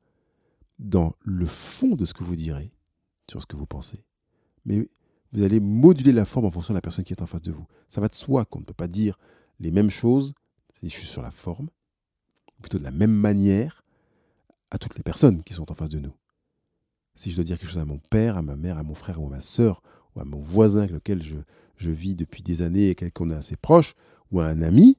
dans 0.79 1.15
le 1.21 1.47
fond 1.47 1.95
de 1.95 2.05
ce 2.05 2.13
que 2.13 2.25
vous 2.25 2.37
direz, 2.37 2.73
sur 3.31 3.41
ce 3.41 3.47
que 3.47 3.57
vous 3.57 3.67
pensez, 3.67 4.05
mais 4.67 4.87
vous 5.33 5.43
allez 5.43 5.61
moduler 5.61 6.13
la 6.13 6.27
forme 6.27 6.47
en 6.47 6.51
fonction 6.51 6.75
de 6.75 6.77
la 6.77 6.83
personne 6.83 7.05
qui 7.05 7.15
est 7.15 7.23
en 7.23 7.27
face 7.27 7.43
de 7.43 7.53
vous. 7.53 7.67
Ça 7.89 8.03
va 8.03 8.09
de 8.09 8.15
soi 8.15 8.45
qu'on 8.45 8.61
ne 8.61 8.65
peut 8.65 8.75
pas 8.75 8.89
dire 8.89 9.19
les 9.61 9.71
mêmes 9.71 9.91
choses, 9.91 10.35
je 10.88 10.97
suis 10.97 11.07
sur 11.07 11.23
la 11.23 11.31
forme, 11.31 11.68
plutôt 12.61 12.79
de 12.79 12.85
la 12.85 12.90
même 12.90 13.12
manière 13.12 13.83
à 14.71 14.79
toutes 14.79 14.97
les 14.97 15.03
personnes 15.03 15.42
qui 15.42 15.53
sont 15.53 15.71
en 15.71 15.75
face 15.75 15.90
de 15.90 15.99
nous. 15.99 16.14
Si 17.14 17.31
je 17.31 17.37
dois 17.37 17.45
dire 17.45 17.59
quelque 17.59 17.68
chose 17.68 17.79
à 17.79 17.85
mon 17.85 17.99
père, 17.99 18.37
à 18.37 18.42
ma 18.42 18.57
mère, 18.57 18.79
à 18.79 18.83
mon 18.83 18.95
frère 18.95 19.21
ou 19.21 19.27
à 19.27 19.31
ma 19.31 19.40
sœur, 19.40 19.83
ou 20.14 20.21
à 20.21 20.25
mon 20.25 20.40
voisin 20.40 20.81
avec 20.81 20.92
lequel 20.92 21.23
je, 21.23 21.37
je 21.77 21.90
vis 21.90 22.14
depuis 22.14 22.42
des 22.42 22.62
années 22.62 22.90
et 22.90 23.11
qu'on 23.11 23.31
est 23.31 23.35
assez 23.35 23.57
proche, 23.57 23.95
ou 24.31 24.40
à 24.40 24.47
un 24.47 24.62
ami, 24.62 24.99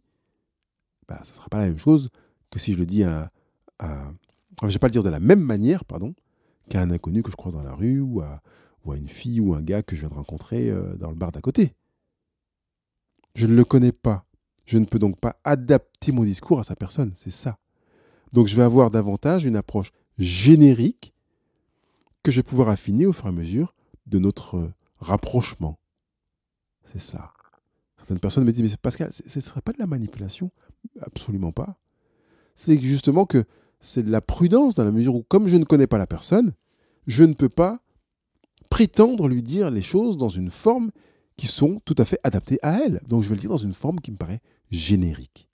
bah, 1.08 1.20
ça 1.24 1.32
ne 1.32 1.36
sera 1.36 1.50
pas 1.50 1.60
la 1.60 1.68
même 1.68 1.80
chose 1.80 2.10
que 2.52 2.60
si 2.60 2.74
je 2.74 2.78
le 2.78 2.86
dis 2.86 3.04
à, 3.04 3.32
à 3.80 4.14
je 4.62 4.68
ne 4.68 4.72
vais 4.72 4.80
pas 4.80 4.88
le 4.88 4.92
dire 4.92 5.04
de 5.04 5.10
la 5.10 5.20
même 5.20 5.42
manière, 5.42 5.84
pardon, 5.86 6.14
qu'à 6.70 6.82
un 6.82 6.92
inconnu 6.92 7.24
que 7.24 7.32
je 7.32 7.36
croise 7.36 7.56
dans 7.56 7.64
la 7.64 7.74
rue, 7.74 8.00
ou 8.00 8.22
à, 8.22 8.42
ou 8.86 8.92
à 8.92 8.98
une 8.98 9.08
fille 9.08 9.40
ou 9.40 9.54
un 9.54 9.62
gars 9.62 9.84
que 9.84 9.96
je 9.96 10.02
viens 10.02 10.10
de 10.10 10.16
rencontrer 10.16 10.70
euh, 10.70 10.96
dans 10.96 11.10
le 11.10 11.16
bar 11.16 11.32
d'à 11.32 11.42
côté. 11.42 11.74
Je 13.36 13.48
ne 13.48 13.56
le 13.56 13.66
connais 13.66 13.92
pas. 13.92 14.26
Je 14.66 14.78
ne 14.78 14.86
peux 14.86 15.00
donc 15.00 15.20
pas 15.20 15.36
adapter 15.44 16.12
mon 16.12 16.24
discours 16.24 16.60
à 16.60 16.64
sa 16.64 16.76
personne, 16.76 17.14
c'est 17.16 17.32
ça. 17.32 17.60
Donc 18.32 18.48
je 18.48 18.56
vais 18.56 18.64
avoir 18.64 18.92
davantage 18.92 19.46
une 19.46 19.56
approche 19.56 19.92
générique 20.18 21.14
que 22.24 22.32
je 22.32 22.38
vais 22.38 22.44
pouvoir 22.44 22.70
affiner 22.70 23.06
au 23.06 23.14
fur 23.14 23.26
et 23.26 23.30
à 23.30 23.32
mesure 23.34 23.76
de 24.08 24.20
notre 24.20 24.72
rapprochement. 25.00 25.80
C'est 26.84 27.00
ça. 27.02 27.34
Certaines 27.98 28.20
personnes 28.20 28.44
me 28.44 28.52
disent, 28.52 28.64
mais 28.64 28.78
Pascal, 28.82 29.12
ce 29.14 29.24
ne 29.24 29.42
serait 29.42 29.62
pas 29.62 29.72
de 29.72 29.80
la 29.80 29.88
manipulation? 29.88 30.52
Absolument 31.02 31.52
pas. 31.52 31.78
C'est 32.56 32.78
justement 32.80 33.26
que 33.26 33.46
c'est 33.80 34.04
de 34.04 34.12
la 34.12 34.22
prudence 34.22 34.76
dans 34.76 34.84
la 34.84 34.92
mesure 34.92 35.16
où, 35.16 35.24
comme 35.24 35.48
je 35.48 35.58
ne 35.58 35.66
connais 35.66 35.88
pas 35.88 35.98
la 35.98 36.08
personne, 36.08 36.54
je 37.08 37.24
ne 37.24 37.34
peux 37.34 37.50
pas 37.50 37.82
prétendre 38.70 39.28
lui 39.28 39.44
dire 39.44 39.72
les 39.72 39.82
choses 39.82 40.18
dans 40.18 40.30
une 40.30 40.50
forme 40.50 40.92
qui 41.38 41.48
sont 41.48 41.82
tout 41.86 41.96
à 41.98 42.06
fait 42.06 42.20
adaptées 42.24 42.60
à 42.62 42.80
elle. 42.80 43.02
Donc 43.08 43.24
je 43.24 43.30
vais 43.30 43.36
le 43.36 43.42
dire 43.42 43.50
dans 43.50 43.58
une 43.58 43.74
forme 43.74 44.00
qui 44.00 44.12
me 44.12 44.18
paraît 44.18 44.42
générique. 44.70 45.50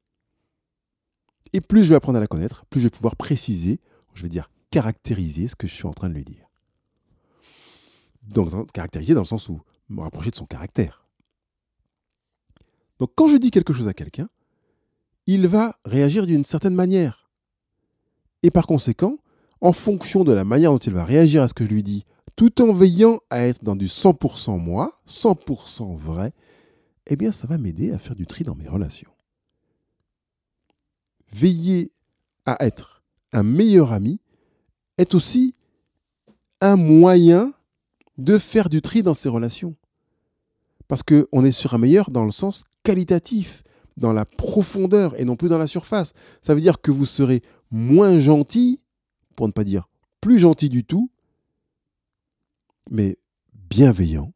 Et 1.54 1.62
plus 1.62 1.84
je 1.84 1.90
vais 1.90 1.96
apprendre 1.96 2.18
à 2.18 2.22
la 2.22 2.28
connaître, 2.28 2.66
plus 2.66 2.80
je 2.80 2.86
vais 2.86 2.92
pouvoir 2.92 3.16
préciser, 3.16 3.80
je 4.14 4.24
vais 4.24 4.30
dire 4.30 4.50
caractériser 4.72 5.48
ce 5.48 5.56
que 5.56 5.68
je 5.68 5.74
suis 5.74 5.88
en 5.88 5.94
train 5.94 6.10
de 6.10 6.14
lui 6.14 6.26
dire. 6.26 6.50
Donc 8.24 8.72
caractériser 8.72 9.14
dans 9.14 9.22
le 9.22 9.26
sens 9.26 9.50
où 9.50 9.62
me 9.90 10.02
rapprocher 10.02 10.30
de 10.30 10.36
son 10.36 10.46
caractère. 10.46 11.08
Donc 13.00 13.12
quand 13.16 13.28
je 13.28 13.38
dis 13.38 13.50
quelque 13.50 13.74
chose 13.74 13.88
à 13.88 13.94
quelqu'un, 13.94 14.28
il 15.26 15.48
va 15.48 15.80
réagir 15.86 16.26
d'une 16.26 16.46
certaine 16.46 16.76
manière. 16.76 17.30
Et 18.44 18.52
par 18.52 18.68
conséquent, 18.68 19.18
en 19.62 19.74
fonction 19.74 20.24
de 20.24 20.32
la 20.32 20.44
manière 20.44 20.72
dont 20.72 20.78
il 20.78 20.94
va 20.94 21.04
réagir 21.04 21.42
à 21.42 21.48
ce 21.48 21.54
que 21.54 21.66
je 21.66 21.70
lui 21.70 21.84
dis, 21.84 22.06
tout 22.40 22.62
en 22.62 22.72
veillant 22.72 23.20
à 23.30 23.42
être 23.42 23.66
dans 23.66 23.76
du 23.76 23.88
100% 23.88 24.58
moi, 24.58 24.98
100% 25.06 25.98
vrai, 25.98 26.32
eh 27.06 27.18
bien 27.18 27.34
ça 27.34 27.48
va 27.48 27.58
m'aider 27.58 27.92
à 27.92 27.98
faire 27.98 28.16
du 28.16 28.26
tri 28.26 28.46
dans 28.46 28.56
mes 28.56 28.70
relations. 28.70 29.12
Veiller 31.34 31.92
à 32.46 32.56
être 32.66 33.04
un 33.34 33.44
meilleur 33.44 33.92
ami 33.92 34.22
est 34.98 35.16
aussi 35.16 35.54
un 36.62 36.78
moyen 36.78 37.54
de 38.18 38.38
faire 38.38 38.70
du 38.70 38.82
tri 38.82 39.04
dans 39.04 39.14
ses 39.14 39.28
relations. 39.28 39.76
Parce 40.88 41.04
qu'on 41.04 41.44
est 41.44 41.52
sur 41.52 41.74
un 41.74 41.78
meilleur 41.78 42.10
dans 42.10 42.24
le 42.24 42.32
sens 42.32 42.64
qualitatif, 42.84 43.64
dans 43.98 44.14
la 44.14 44.24
profondeur 44.24 45.20
et 45.20 45.26
non 45.26 45.36
plus 45.36 45.50
dans 45.50 45.58
la 45.58 45.68
surface. 45.68 46.14
Ça 46.42 46.56
veut 46.56 46.62
dire 46.62 46.80
que 46.80 46.92
vous 46.92 47.06
serez 47.06 47.42
moins 47.70 48.18
gentil, 48.22 48.80
pour 49.36 49.46
ne 49.46 49.52
pas 49.52 49.66
dire 49.66 49.90
plus 50.22 50.40
gentil 50.40 50.70
du 50.70 50.86
tout, 50.86 51.12
mais 52.90 53.18
bienveillant, 53.54 54.34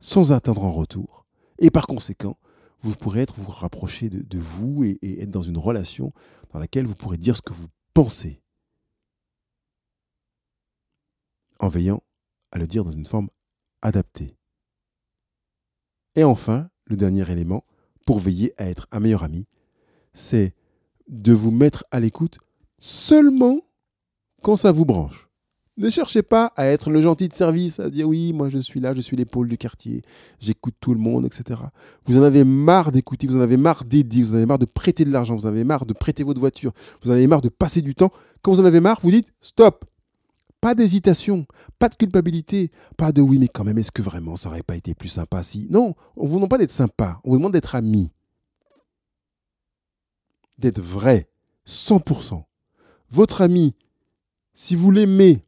sans 0.00 0.32
attendre 0.32 0.64
en 0.64 0.70
retour. 0.70 1.26
Et 1.58 1.70
par 1.70 1.86
conséquent, 1.86 2.38
vous 2.80 2.96
pourrez 2.96 3.20
être 3.20 3.38
vous 3.38 3.50
rapprocher 3.50 4.08
de, 4.08 4.38
vous 4.38 4.84
et, 4.84 4.98
et, 5.02 5.22
être 5.22 5.30
dans 5.30 5.42
une 5.42 5.58
relation 5.58 6.12
dans 6.50 6.58
laquelle 6.58 6.86
vous 6.86 6.96
pourrez 6.96 7.18
dire 7.18 7.36
ce 7.36 7.42
que 7.42 7.52
vous 7.52 7.68
pensez, 7.94 8.42
en 11.60 11.68
veillant 11.68 12.02
à 12.50 12.58
le 12.58 12.66
dire 12.66 12.84
dans 12.84 12.90
une 12.90 13.06
forme 13.06 13.28
adaptée. 13.82 14.36
Et 16.14 16.24
enfin, 16.24 16.70
le 16.84 16.96
dernier 16.96 17.30
élément, 17.30 17.64
pour 18.04 18.18
veiller 18.18 18.52
à 18.60 18.68
être 18.68 18.86
un 18.90 19.00
meilleur 19.00 19.22
ami, 19.22 19.46
c'est 20.12 20.54
de 21.08 21.32
vous 21.32 21.50
mettre 21.50 21.84
à 21.90 22.00
l'écoute 22.00 22.38
seulement 22.78 23.60
quand 24.42 24.56
ça 24.56 24.72
vous 24.72 24.84
branche. 24.84 25.28
Ne 25.78 25.88
cherchez 25.88 26.22
pas 26.22 26.52
à 26.56 26.66
être 26.66 26.90
le 26.90 27.00
gentil 27.00 27.28
de 27.28 27.32
service, 27.32 27.80
à 27.80 27.88
dire 27.88 28.06
oui, 28.06 28.34
moi 28.34 28.50
je 28.50 28.58
suis 28.58 28.78
là, 28.78 28.94
je 28.94 29.00
suis 29.00 29.16
l'épaule 29.16 29.48
du 29.48 29.56
quartier, 29.56 30.02
j'écoute 30.38 30.74
tout 30.80 30.92
le 30.92 31.00
monde, 31.00 31.24
etc. 31.24 31.60
Vous 32.04 32.18
en 32.18 32.22
avez 32.22 32.44
marre 32.44 32.92
d'écouter, 32.92 33.26
vous 33.26 33.38
en 33.38 33.40
avez 33.40 33.56
marre 33.56 33.84
d'aider, 33.84 34.22
vous 34.22 34.34
en 34.34 34.36
avez 34.36 34.46
marre 34.46 34.58
de 34.58 34.66
prêter 34.66 35.06
de 35.06 35.10
l'argent, 35.10 35.34
vous 35.34 35.46
en 35.46 35.48
avez 35.48 35.64
marre 35.64 35.86
de 35.86 35.94
prêter 35.94 36.24
votre 36.24 36.40
voiture, 36.40 36.72
vous 37.02 37.10
en 37.10 37.14
avez 37.14 37.26
marre 37.26 37.40
de 37.40 37.48
passer 37.48 37.80
du 37.80 37.94
temps. 37.94 38.12
Quand 38.42 38.52
vous 38.52 38.60
en 38.60 38.66
avez 38.66 38.80
marre, 38.80 39.00
vous 39.02 39.10
dites 39.10 39.32
stop. 39.40 39.86
Pas 40.60 40.74
d'hésitation, 40.74 41.46
pas 41.78 41.88
de 41.88 41.96
culpabilité, 41.96 42.70
pas 42.98 43.10
de 43.10 43.22
oui, 43.22 43.38
mais 43.38 43.48
quand 43.48 43.64
même, 43.64 43.78
est-ce 43.78 43.90
que 43.90 44.02
vraiment 44.02 44.36
ça 44.36 44.50
aurait 44.50 44.62
pas 44.62 44.76
été 44.76 44.94
plus 44.94 45.08
sympa 45.08 45.42
si? 45.42 45.66
Non, 45.70 45.94
on 46.16 46.26
vous 46.26 46.36
demande 46.36 46.50
pas 46.50 46.58
d'être 46.58 46.70
sympa, 46.70 47.18
on 47.24 47.30
vous 47.30 47.38
demande 47.38 47.54
d'être 47.54 47.74
ami. 47.74 48.12
D'être 50.58 50.82
vrai, 50.82 51.30
100%. 51.66 52.44
Votre 53.10 53.40
ami, 53.40 53.74
si 54.54 54.76
vous 54.76 54.90
l'aimez, 54.90 55.44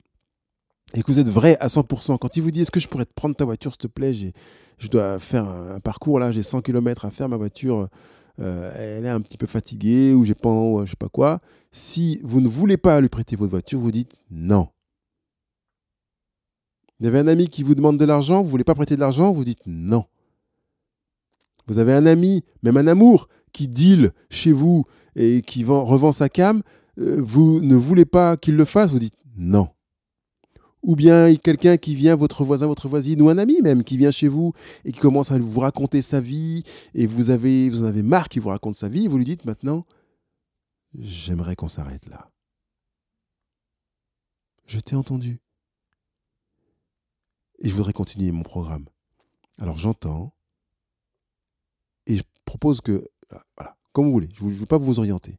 et 0.94 1.02
que 1.02 1.10
vous 1.10 1.18
êtes 1.18 1.28
vrai 1.28 1.56
à 1.60 1.66
100%, 1.66 2.18
quand 2.18 2.36
il 2.36 2.42
vous 2.42 2.50
dit 2.50 2.60
est-ce 2.60 2.70
que 2.70 2.80
je 2.80 2.88
pourrais 2.88 3.04
te 3.04 3.12
prendre 3.14 3.34
ta 3.34 3.44
voiture 3.44 3.72
s'il 3.72 3.78
te 3.78 3.86
plaît, 3.86 4.12
je 4.14 4.88
dois 4.88 5.18
faire 5.18 5.48
un, 5.48 5.80
parcours 5.80 6.18
là, 6.18 6.30
j'ai 6.32 6.42
100 6.42 6.62
km 6.62 7.04
à 7.04 7.10
faire, 7.10 7.28
ma 7.28 7.36
voiture 7.36 7.88
euh, 8.40 8.98
elle 8.98 9.06
est 9.06 9.10
un 9.10 9.20
petit 9.20 9.36
peu 9.36 9.46
fatiguée 9.46 10.12
ou 10.12 10.24
j'ai 10.24 10.34
pas, 10.34 10.50
je 10.84 10.90
sais 10.90 10.96
pas 10.96 11.08
quoi. 11.08 11.40
Si 11.72 12.20
vous 12.22 12.40
ne 12.40 12.48
voulez 12.48 12.76
pas 12.76 13.00
lui 13.00 13.08
prêter 13.08 13.36
votre 13.36 13.50
voiture, 13.50 13.78
vous 13.78 13.90
dites 13.90 14.22
non. 14.30 14.68
Vous 17.00 17.06
avez 17.08 17.18
un 17.18 17.28
ami 17.28 17.48
qui 17.48 17.62
vous 17.62 17.74
demande 17.74 17.98
de 17.98 18.04
l'argent, 18.04 18.38
vous 18.38 18.46
ne 18.46 18.50
voulez 18.50 18.64
pas 18.64 18.74
prêter 18.74 18.94
de 18.94 19.00
l'argent, 19.00 19.32
vous 19.32 19.44
dites 19.44 19.66
non. 19.66 20.04
Vous 21.66 21.78
avez 21.78 21.92
un 21.92 22.06
ami, 22.06 22.44
même 22.62 22.76
un 22.76 22.86
amour, 22.86 23.28
qui 23.52 23.68
deal 23.68 24.12
chez 24.30 24.52
vous 24.52 24.84
et 25.16 25.42
qui 25.42 25.64
revend 25.64 26.12
sa 26.12 26.28
cam, 26.28 26.62
euh, 26.98 27.20
vous 27.20 27.60
ne 27.60 27.74
voulez 27.74 28.04
pas 28.04 28.36
qu'il 28.36 28.56
le 28.56 28.64
fasse, 28.64 28.90
vous 28.90 28.98
dites 28.98 29.14
non 29.36 29.73
ou 30.84 30.96
bien 30.96 31.34
quelqu'un 31.36 31.78
qui 31.78 31.94
vient, 31.94 32.14
votre 32.14 32.44
voisin, 32.44 32.66
votre 32.66 32.88
voisine, 32.88 33.20
ou 33.22 33.30
un 33.30 33.38
ami 33.38 33.60
même, 33.62 33.82
qui 33.82 33.96
vient 33.96 34.10
chez 34.10 34.28
vous 34.28 34.52
et 34.84 34.92
qui 34.92 35.00
commence 35.00 35.32
à 35.32 35.38
vous 35.38 35.60
raconter 35.60 36.02
sa 36.02 36.20
vie, 36.20 36.62
et 36.94 37.06
vous, 37.06 37.30
avez, 37.30 37.70
vous 37.70 37.82
en 37.82 37.86
avez 37.86 38.02
marre 38.02 38.28
qu'il 38.28 38.42
vous 38.42 38.50
raconte 38.50 38.74
sa 38.74 38.90
vie, 38.90 39.08
vous 39.08 39.16
lui 39.16 39.24
dites 39.24 39.46
maintenant, 39.46 39.86
j'aimerais 40.98 41.56
qu'on 41.56 41.68
s'arrête 41.68 42.06
là. 42.08 42.30
Je 44.66 44.78
t'ai 44.78 44.94
entendu. 44.94 45.40
Et 47.60 47.68
je 47.68 47.74
voudrais 47.74 47.94
continuer 47.94 48.30
mon 48.30 48.42
programme. 48.42 48.84
Alors 49.58 49.78
j'entends, 49.78 50.34
et 52.06 52.16
je 52.16 52.22
propose 52.44 52.82
que, 52.82 53.08
voilà, 53.56 53.74
comme 53.92 54.06
vous 54.06 54.12
voulez, 54.12 54.28
je 54.34 54.44
ne 54.44 54.50
veux 54.50 54.66
pas 54.66 54.76
vous 54.76 54.98
orienter, 54.98 55.38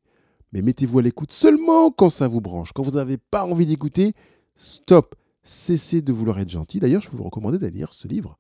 mais 0.54 0.64
mettez-vous 0.64 0.98
à 0.98 1.02
l'écoute 1.04 1.32
seulement 1.32 1.92
quand 1.92 2.10
ça 2.10 2.28
vous 2.28 2.42
branche. 2.42 2.72
Quand 2.74 2.82
vous 2.82 2.92
n'avez 2.92 3.18
pas 3.18 3.46
envie 3.46 3.68
d'écouter, 3.68 4.14
stop 4.56 5.16
Cessez 5.48 6.02
de 6.02 6.12
vouloir 6.12 6.40
être 6.40 6.50
gentil. 6.50 6.80
D'ailleurs, 6.80 7.04
je 7.04 7.10
peux 7.10 7.18
vous 7.18 7.24
recommander 7.24 7.60
d'aller 7.60 7.78
lire 7.78 7.94
ce 7.94 8.08
livre. 8.08 8.40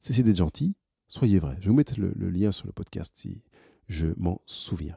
Cessez 0.00 0.24
d'être 0.24 0.36
gentil, 0.36 0.74
soyez 1.06 1.38
vrai. 1.38 1.54
Je 1.60 1.66
vais 1.66 1.68
vous 1.68 1.76
mettre 1.76 1.94
le, 1.98 2.30
lien 2.30 2.50
sur 2.50 2.66
le 2.66 2.72
podcast 2.72 3.12
si 3.14 3.44
je 3.86 4.08
m'en 4.16 4.40
souviens. 4.44 4.96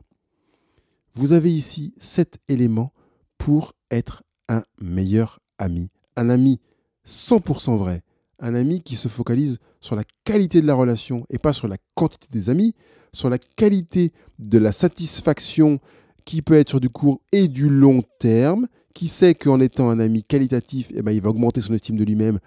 Vous 1.13 1.34
avez 1.34 1.53
ici 1.53 1.93
sept 1.99 2.39
éléments 2.47 2.91
pour 3.38 3.73
être 3.91 4.23
un 4.49 4.63
meilleur 4.81 5.39
ami. 5.60 5.91
Un 6.15 6.31
ami 6.31 6.60
100% 7.05 7.77
vrai. 7.77 8.01
Un 8.39 8.55
ami 8.55 8.81
qui 8.81 8.95
se 8.95 9.08
focalise 9.08 9.60
sur 9.81 9.95
la 9.95 10.03
qualité 10.23 10.62
de 10.62 10.67
la 10.67 10.73
relation 10.73 11.27
et 11.29 11.38
pas 11.38 11.53
sur 11.53 11.67
la 11.67 11.77
quantité 11.93 12.27
des 12.31 12.49
amis, 12.49 12.73
sur 13.13 13.29
la 13.29 13.38
qualité 13.38 14.13
de 14.39 14.58
la 14.58 14.71
satisfaction 14.71 15.79
qui 16.25 16.41
peut 16.41 16.55
être 16.55 16.69
sur 16.69 16.79
du 16.79 16.89
court 16.89 17.21
et 17.31 17.47
du 17.47 17.69
long 17.69 18.01
terme, 18.19 18.67
qui 18.93 19.07
sait 19.07 19.35
qu'en 19.35 19.59
étant 19.59 19.89
un 19.89 19.99
ami 19.99 20.23
qualitatif, 20.23 20.91
eh 20.95 21.01
ben, 21.01 21.11
il 21.11 21.21
va 21.21 21.29
augmenter 21.29 21.61
son 21.61 21.73
estime 21.73 21.97
de 21.97 22.03
lui-même 22.03 22.39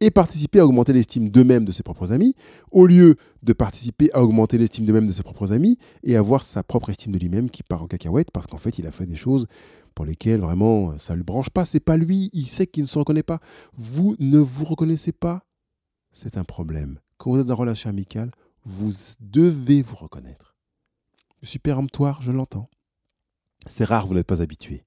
et 0.00 0.10
participer 0.10 0.60
à 0.60 0.64
augmenter 0.66 0.92
l'estime 0.92 1.28
d'eux-mêmes 1.28 1.64
de 1.64 1.72
ses 1.72 1.82
propres 1.82 2.12
amis, 2.12 2.34
au 2.70 2.86
lieu 2.86 3.16
de 3.42 3.52
participer 3.52 4.10
à 4.14 4.22
augmenter 4.22 4.56
l'estime 4.56 4.86
d'eux-mêmes 4.86 5.06
de 5.06 5.12
ses 5.12 5.22
propres 5.22 5.52
amis 5.52 5.76
et 6.02 6.16
avoir 6.16 6.42
sa 6.42 6.62
propre 6.62 6.90
estime 6.90 7.12
de 7.12 7.18
lui-même 7.18 7.50
qui 7.50 7.62
part 7.62 7.82
en 7.82 7.86
cacahuète 7.86 8.30
parce 8.30 8.46
qu'en 8.46 8.56
fait 8.56 8.78
il 8.78 8.86
a 8.86 8.90
fait 8.90 9.06
des 9.06 9.16
choses 9.16 9.46
pour 9.94 10.06
lesquelles 10.06 10.40
vraiment 10.40 10.96
ça 10.98 11.12
ne 11.12 11.18
lui 11.18 11.24
branche 11.24 11.50
pas, 11.50 11.66
c'est 11.66 11.80
pas 11.80 11.98
lui, 11.98 12.30
il 12.32 12.46
sait 12.46 12.66
qu'il 12.66 12.84
ne 12.84 12.88
se 12.88 12.98
reconnaît 12.98 13.22
pas. 13.22 13.40
Vous 13.76 14.16
ne 14.18 14.38
vous 14.38 14.64
reconnaissez 14.64 15.12
pas, 15.12 15.44
c'est 16.12 16.38
un 16.38 16.44
problème. 16.44 16.98
Quand 17.18 17.30
vous 17.30 17.40
êtes 17.40 17.46
dans 17.46 17.54
une 17.54 17.60
relation 17.60 17.90
amicale, 17.90 18.30
vous 18.64 18.92
devez 19.20 19.82
vous 19.82 19.96
reconnaître. 19.96 20.56
Je 21.42 21.48
suis 21.48 21.58
péremptoire, 21.58 22.22
je 22.22 22.30
l'entends. 22.30 22.68
C'est 23.66 23.84
rare, 23.84 24.06
vous 24.06 24.14
n'êtes 24.14 24.26
pas 24.26 24.42
habitué. 24.42 24.84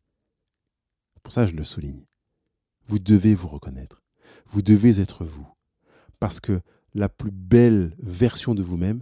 Pour 1.21 1.33
ça, 1.33 1.47
je 1.47 1.55
le 1.55 1.63
souligne. 1.63 2.05
Vous 2.87 2.99
devez 2.99 3.33
vous 3.33 3.47
reconnaître. 3.47 4.01
Vous 4.47 4.61
devez 4.61 4.99
être 4.99 5.23
vous. 5.23 5.47
Parce 6.19 6.39
que 6.39 6.61
la 6.93 7.09
plus 7.09 7.31
belle 7.31 7.95
version 7.99 8.53
de 8.53 8.61
vous-même, 8.61 9.01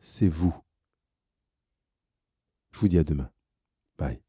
c'est 0.00 0.28
vous. 0.28 0.54
Je 2.72 2.80
vous 2.80 2.88
dis 2.88 2.98
à 2.98 3.04
demain. 3.04 3.30
Bye. 3.98 4.20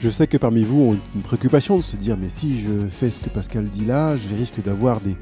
Je 0.00 0.08
sais 0.08 0.26
que 0.26 0.36
parmi 0.36 0.64
vous 0.64 0.80
ont 0.80 1.00
une 1.14 1.22
préoccupation 1.22 1.76
de 1.76 1.82
se 1.82 1.96
dire 1.96 2.16
mais 2.16 2.28
si 2.28 2.60
je 2.60 2.88
fais 2.88 3.10
ce 3.10 3.20
que 3.20 3.28
Pascal 3.28 3.64
dit 3.64 3.84
là, 3.84 4.16
je 4.16 4.34
risque 4.34 4.62
d'avoir 4.62 5.00
des, 5.00 5.16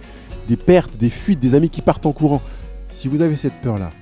des 0.47 0.57
pertes, 0.57 0.97
des 0.97 1.11
fuites, 1.11 1.41
des 1.41 1.55
amis 1.55 1.71
qui 1.71 1.83
partent 1.83 2.07
en 2.07 2.13
courant. 2.13 2.43
Si 2.89 3.09
vous 3.09 3.21
avez 3.21 3.37
cette 3.37 3.61
peur-là, 3.61 3.93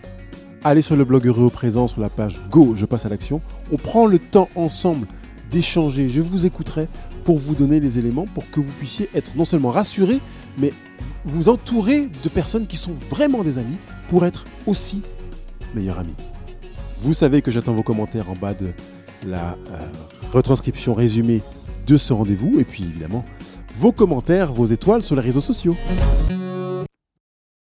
allez 0.64 0.82
sur 0.82 0.96
le 0.96 1.04
blog 1.04 1.26
Heureux 1.26 1.44
au 1.44 1.50
présent, 1.50 1.88
sur 1.88 2.00
la 2.00 2.08
page 2.08 2.40
Go, 2.50 2.74
je 2.76 2.86
passe 2.86 3.06
à 3.06 3.08
l'action. 3.08 3.40
On 3.72 3.76
prend 3.76 4.06
le 4.06 4.18
temps 4.18 4.48
ensemble 4.54 5.06
d'échanger. 5.50 6.08
Je 6.08 6.20
vous 6.20 6.46
écouterai 6.46 6.88
pour 7.24 7.38
vous 7.38 7.54
donner 7.54 7.80
les 7.80 7.98
éléments 7.98 8.26
pour 8.34 8.48
que 8.50 8.60
vous 8.60 8.72
puissiez 8.78 9.08
être 9.14 9.36
non 9.36 9.44
seulement 9.44 9.70
rassuré, 9.70 10.20
mais 10.58 10.72
vous 11.24 11.48
entourer 11.48 12.08
de 12.22 12.28
personnes 12.28 12.66
qui 12.66 12.76
sont 12.76 12.94
vraiment 13.10 13.42
des 13.42 13.58
amis 13.58 13.76
pour 14.08 14.24
être 14.24 14.44
aussi 14.66 15.02
meilleurs 15.74 15.98
amis. 15.98 16.14
Vous 17.00 17.14
savez 17.14 17.42
que 17.42 17.50
j'attends 17.50 17.74
vos 17.74 17.82
commentaires 17.82 18.30
en 18.30 18.36
bas 18.36 18.54
de 18.54 18.68
la 19.26 19.56
euh, 19.70 19.86
retranscription 20.32 20.94
résumée 20.94 21.42
de 21.86 21.96
ce 21.96 22.12
rendez-vous 22.12 22.58
et 22.58 22.64
puis 22.64 22.84
évidemment 22.84 23.24
vos 23.78 23.92
commentaires, 23.92 24.52
vos 24.52 24.66
étoiles 24.66 25.02
sur 25.02 25.16
les 25.16 25.22
réseaux 25.22 25.40
sociaux. 25.40 25.76